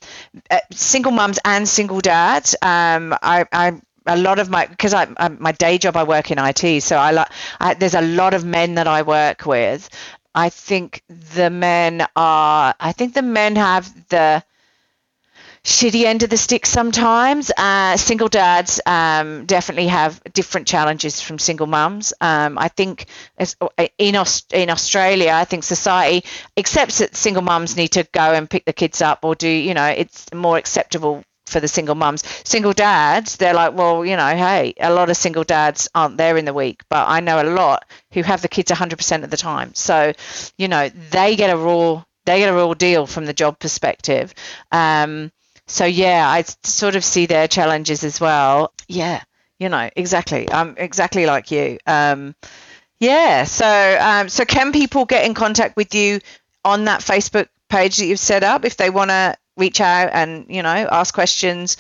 [0.50, 2.54] uh, single mums and single dads.
[2.62, 6.30] Um, I, I a lot of my because I, I, my day job I work
[6.30, 9.88] in IT, so I like there's a lot of men that I work with.
[10.34, 12.74] I think the men are.
[12.78, 14.44] I think the men have the
[15.64, 17.50] shitty end of the stick sometimes.
[17.56, 22.12] Uh, single dads um, definitely have different challenges from single mums.
[22.20, 23.06] Um, I think
[23.38, 23.56] as,
[23.98, 28.48] in, Aust- in Australia, I think society accepts that single mums need to go and
[28.48, 32.24] pick the kids up or do, you know, it's more acceptable for the single mums.
[32.44, 36.36] Single dads, they're like, well, you know, hey, a lot of single dads aren't there
[36.36, 39.36] in the week, but I know a lot who have the kids 100% of the
[39.36, 39.74] time.
[39.74, 40.12] So,
[40.58, 44.32] you know, they get a raw they get a raw deal from the job perspective.
[44.72, 45.30] Um,
[45.66, 48.72] so yeah, I sort of see their challenges as well.
[48.88, 49.22] Yeah,
[49.58, 50.50] you know, exactly.
[50.50, 51.78] I'm exactly like you.
[51.86, 52.34] Um,
[52.98, 53.44] yeah.
[53.44, 56.20] So um, so can people get in contact with you
[56.64, 60.46] on that Facebook page that you've set up if they want to reach out and
[60.48, 61.76] you know ask questions,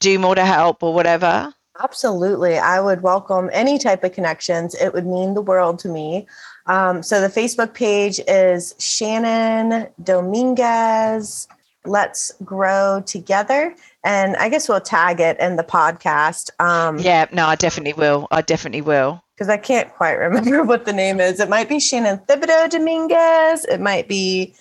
[0.00, 1.54] do more to help or whatever?
[1.82, 2.58] Absolutely.
[2.58, 4.74] I would welcome any type of connections.
[4.74, 6.26] It would mean the world to me.
[6.66, 11.48] Um, so the Facebook page is Shannon Dominguez
[11.84, 13.74] let's grow together.
[14.04, 18.26] And i guess we'll tag it in the podcast um yeah no i definitely will.
[18.30, 19.22] I definitely will.
[19.34, 21.40] because i can't quite remember what the name is.
[21.40, 23.64] It might be shannon thibodeau dominguez.
[23.64, 24.54] It might be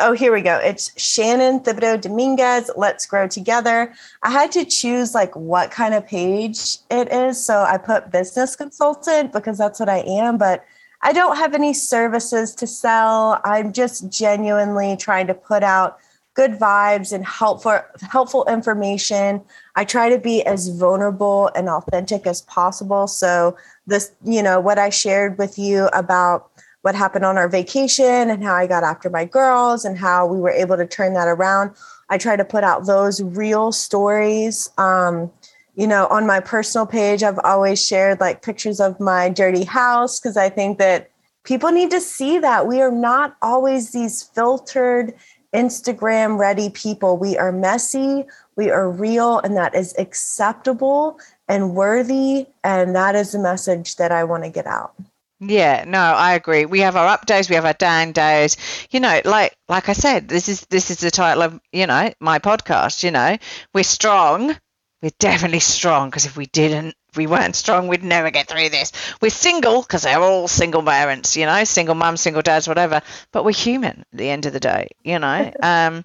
[0.00, 0.56] oh here we go.
[0.56, 3.92] It's shannon thibodeau dominguez let's grow together.
[4.22, 8.56] I had to choose like what kind of page it is so i put business
[8.56, 10.64] consultant because that's what i am but
[11.02, 13.40] i don't have any services to sell.
[13.44, 15.98] I'm just genuinely trying to put out
[16.34, 19.42] good vibes and helpful helpful information.
[19.76, 23.06] I try to be as vulnerable and authentic as possible.
[23.06, 23.56] So
[23.86, 26.50] this, you know, what I shared with you about
[26.82, 30.40] what happened on our vacation and how I got after my girls and how we
[30.40, 31.72] were able to turn that around.
[32.08, 34.70] I try to put out those real stories.
[34.78, 35.30] Um,
[35.76, 40.18] you know, on my personal page, I've always shared like pictures of my dirty house
[40.18, 41.10] because I think that
[41.44, 45.14] people need to see that we are not always these filtered
[45.54, 47.16] Instagram ready people.
[47.16, 48.24] We are messy,
[48.56, 52.46] we are real, and that is acceptable and worthy.
[52.62, 54.94] And that is the message that I want to get out.
[55.40, 56.66] Yeah, no, I agree.
[56.66, 58.58] We have our up days, we have our down days.
[58.90, 62.12] You know, like like I said, this is this is the title of you know
[62.20, 63.02] my podcast.
[63.02, 63.38] You know,
[63.72, 64.54] we're strong.
[65.02, 68.92] We're definitely strong because if we didn't, we weren't strong, we'd never get through this.
[69.20, 73.02] We're single because they're all single parents, you know, single mums, single dads, whatever.
[73.32, 75.52] But we're human at the end of the day, you know.
[75.62, 76.04] Um,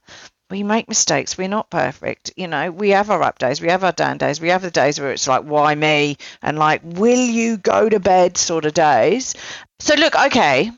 [0.49, 1.37] we make mistakes.
[1.37, 2.31] We're not perfect.
[2.35, 4.71] You know, we have our up days, we have our down days, we have the
[4.71, 6.17] days where it's like, why me?
[6.41, 9.33] And like, will you go to bed sort of days.
[9.79, 10.71] So, look, okay,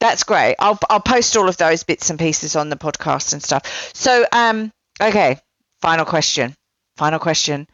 [0.00, 0.56] that's great.
[0.58, 3.92] I'll, I'll post all of those bits and pieces on the podcast and stuff.
[3.94, 4.70] So, um,
[5.00, 5.40] okay,
[5.80, 6.54] final question.
[6.96, 7.66] Final question.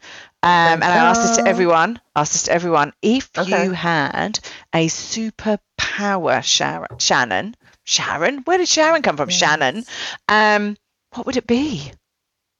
[0.43, 1.99] Um, and I asked this to everyone.
[2.15, 2.93] Asked this to everyone.
[3.01, 3.65] If okay.
[3.65, 4.39] you had
[4.73, 9.29] a superpower, Sharon, Shannon, Sharon, where did Sharon come from?
[9.29, 9.37] Yes.
[9.37, 9.83] Shannon.
[10.27, 10.77] Um,
[11.13, 11.91] what would it be?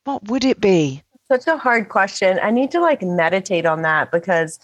[0.03, 1.01] What would it be?
[1.27, 2.39] Such a hard question.
[2.43, 4.59] I need to like meditate on that because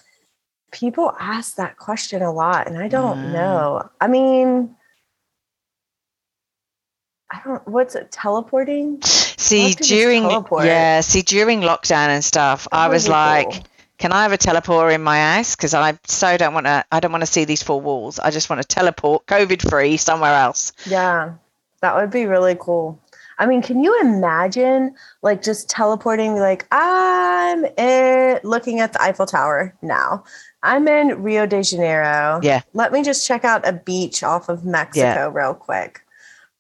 [0.72, 3.32] people ask that question a lot, and I don't mm.
[3.32, 3.90] know.
[4.00, 4.76] I mean,
[7.30, 7.68] I don't.
[7.68, 8.12] What's it?
[8.12, 9.02] Teleporting?
[9.02, 10.24] See during
[10.64, 13.64] yeah, see during lockdown and stuff, that I was like, cool.
[13.98, 15.56] can I have a teleporter in my house?
[15.56, 16.86] Because I so don't want to.
[16.92, 18.20] I don't want to see these four walls.
[18.20, 20.72] I just want to teleport, COVID free, somewhere else.
[20.86, 21.34] Yeah,
[21.82, 23.00] that would be really cool.
[23.40, 29.28] I mean, can you imagine like just teleporting, like, I'm in, looking at the Eiffel
[29.28, 30.24] Tower now.
[30.64, 32.40] I'm in Rio de Janeiro.
[32.42, 32.62] Yeah.
[32.74, 35.30] Let me just check out a beach off of Mexico Yeah.
[35.32, 36.02] real quick.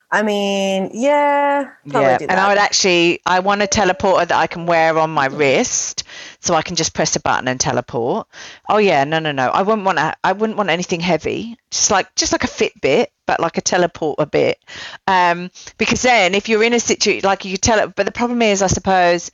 [0.09, 2.31] I mean, yeah, probably yeah, and.
[2.31, 6.05] I would actually, I want a teleporter that I can wear on my wrist,
[6.39, 8.27] so I can just press a button and teleport.
[8.69, 11.91] Oh yeah, no, no, no, I wouldn't want a, I wouldn't want anything heavy, just
[11.91, 14.63] like just like a Fitbit, but like a teleporter bit.
[15.07, 18.41] Um, because then if you're in a situation like you could it, but the problem
[18.41, 19.31] is, I suppose,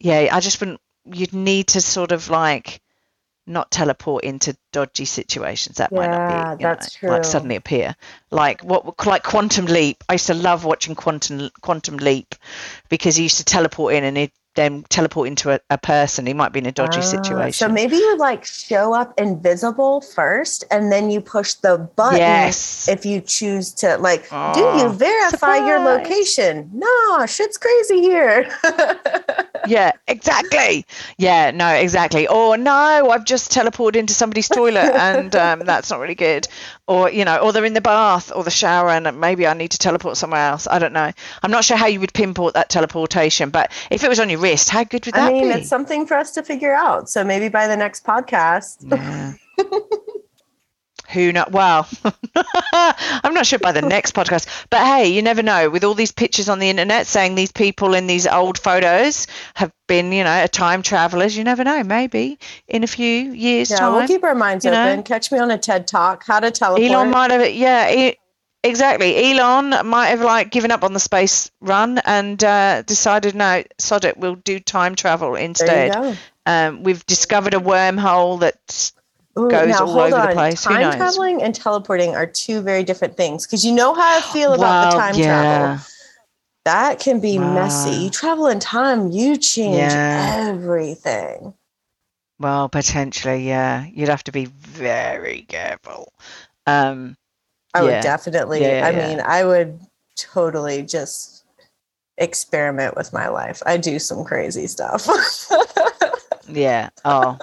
[0.00, 0.80] yeah, I just wouldn't.
[1.04, 2.80] You'd need to sort of like
[3.48, 5.78] not teleport into dodgy situations.
[5.78, 7.30] That might not be, you that's know, like true.
[7.30, 7.96] suddenly appear.
[8.30, 10.04] Like what, like Quantum Leap.
[10.08, 12.34] I used to love watching Quantum Quantum Leap
[12.88, 16.26] because he used to teleport in and he'd then teleport into a, a person.
[16.26, 17.68] He might be in a dodgy Ah, situation.
[17.68, 22.88] So maybe you like show up invisible first and then you push the button Yes.
[22.88, 26.68] if you choose to like do Oh, you verify your location?
[26.74, 28.50] No, shit's crazy here.
[29.66, 30.84] yeah, exactly.
[31.18, 32.26] Yeah, no, exactly.
[32.26, 36.48] Or no, I've just teleported into somebody's toilet and um, that's not really good.
[36.88, 39.72] Or you know, or they're in the bath or the shower and maybe I need
[39.72, 40.66] to teleport somewhere else.
[40.66, 41.12] I don't know.
[41.42, 44.40] I'm not sure how you would pinpoint that teleportation, but if it was on your
[44.40, 45.38] wrist, how good would that be?
[45.38, 45.60] I mean, be?
[45.60, 47.10] it's something for us to figure out.
[47.10, 48.78] So maybe by the next podcast.
[48.90, 49.34] Yeah.
[51.10, 51.46] Who know?
[51.50, 51.88] Well,
[52.34, 55.70] I'm not sure by the next podcast, but hey, you never know.
[55.70, 59.72] With all these pictures on the internet saying these people in these old photos have
[59.86, 61.82] been, you know, a time travelers, you never know.
[61.82, 64.82] Maybe in a few years' Yeah, time, we'll keep our minds you know?
[64.82, 65.02] open.
[65.02, 66.90] Catch me on a TED talk, how to teleport.
[66.90, 68.16] Elon might have, yeah, e-
[68.62, 69.32] exactly.
[69.32, 74.04] Elon might have like given up on the space run and uh, decided, no, sod
[74.04, 76.18] it, we'll do time travel instead.
[76.44, 78.92] Um, we've discovered a wormhole that
[79.38, 80.34] Ooh, goes now all hold over the on.
[80.34, 80.64] place.
[80.64, 84.20] Who Time traveling and teleporting are two very different things because you know how I
[84.20, 85.24] feel about the time yeah.
[85.24, 85.84] travel.
[86.64, 87.90] That can be messy.
[87.96, 90.48] You travel in time, you change Yeah.
[90.48, 91.54] everything.
[92.38, 93.86] Well, potentially, yeah.
[93.86, 96.12] You'd have to be very careful.
[96.66, 97.16] Um,
[97.74, 97.84] I Yeah.
[97.84, 98.66] would definitely.
[98.66, 99.80] I mean, I would
[100.16, 101.44] totally just
[102.18, 103.62] experiment with my life.
[103.64, 105.08] I do some crazy stuff.
[106.48, 106.90] yeah.
[107.04, 107.38] Oh,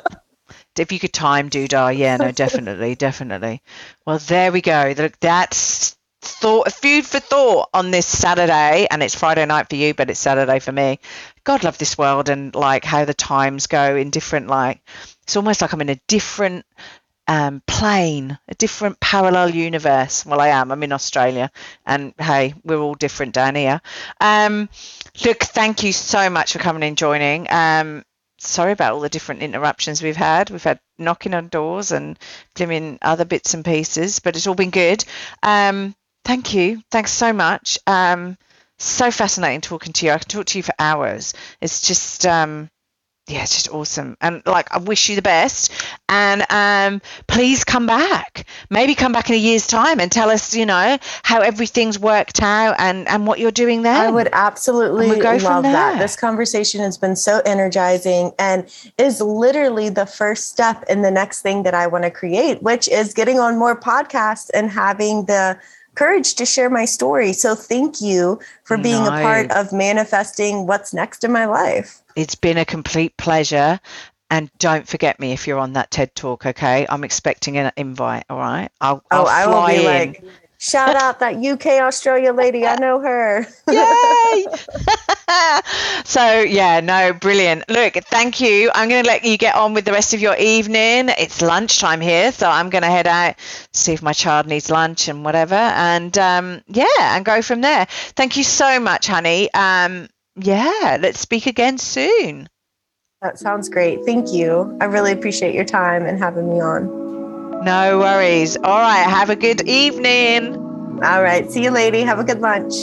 [0.79, 3.61] if you could time do doodah, yeah, no, definitely, definitely.
[4.05, 4.93] Well, there we go.
[4.97, 9.93] Look, that's thought, food for thought on this Saturday, and it's Friday night for you,
[9.93, 10.99] but it's Saturday for me.
[11.43, 14.81] God love this world and like how the times go in different like.
[15.23, 16.65] It's almost like I'm in a different
[17.27, 20.25] um, plane, a different parallel universe.
[20.25, 20.71] Well, I am.
[20.71, 21.51] I'm in Australia,
[21.85, 23.81] and hey, we're all different down here.
[24.19, 24.69] Um,
[25.23, 27.47] look, thank you so much for coming and joining.
[27.49, 28.03] Um,
[28.37, 30.49] sorry about all the different interruptions we've had.
[30.49, 32.17] We've had knocking on doors and
[32.55, 35.03] blimmin' other bits and pieces, but it's all been good.
[35.43, 36.81] Um, thank you.
[36.91, 37.79] Thanks so much.
[37.87, 38.37] Um,
[38.77, 40.11] so fascinating talking to you.
[40.11, 41.33] I can talk to you for hours.
[41.61, 42.69] It's just um,
[43.27, 44.17] yeah, it's just awesome.
[44.21, 45.71] And like, I wish you the best.
[46.07, 48.45] And um, please come back.
[48.69, 52.43] Maybe come back in a year's time and tell us, you know, how everything's worked
[52.43, 53.95] out and and what you're doing there.
[53.95, 55.97] I would absolutely And we'll from love that.
[55.97, 58.69] This conversation has been so energizing and
[58.99, 62.87] is literally the first step in the next thing that I want to create, which
[62.87, 65.59] is getting on more podcasts and having the
[65.95, 67.33] courage to share my story.
[67.33, 72.01] So thank you for being a part of manifesting what's next in my life.
[72.15, 73.79] It's been a complete pleasure.
[74.31, 76.85] And don't forget me if you're on that TED Talk, okay?
[76.89, 78.69] I'm expecting an invite, all right?
[78.81, 79.85] I'll, Oh, I'll I will fly be in.
[79.85, 80.23] like,
[80.65, 82.65] shout out that UK Australia lady.
[82.65, 83.47] I know her.
[83.71, 84.45] Yay!
[86.05, 87.69] so yeah, no, brilliant.
[87.69, 88.71] Look, thank you.
[88.73, 91.09] I'm going to let you get on with the rest of your evening.
[91.09, 93.35] It's lunchtime here, so I'm going to head out,
[93.73, 97.85] see if my child needs lunch and whatever, and um, yeah, and go from there.
[97.89, 99.53] Thank you so much, honey.
[99.53, 102.49] Um, yeah, let's speak again soon.
[103.21, 104.03] That sounds great.
[104.05, 104.77] Thank you.
[104.81, 107.04] I really appreciate your time and having me on.
[107.65, 108.57] No worries.
[108.57, 110.55] All right, have a good evening.
[111.03, 111.51] All right.
[111.51, 112.01] See you, lady.
[112.01, 112.75] Have a good lunch.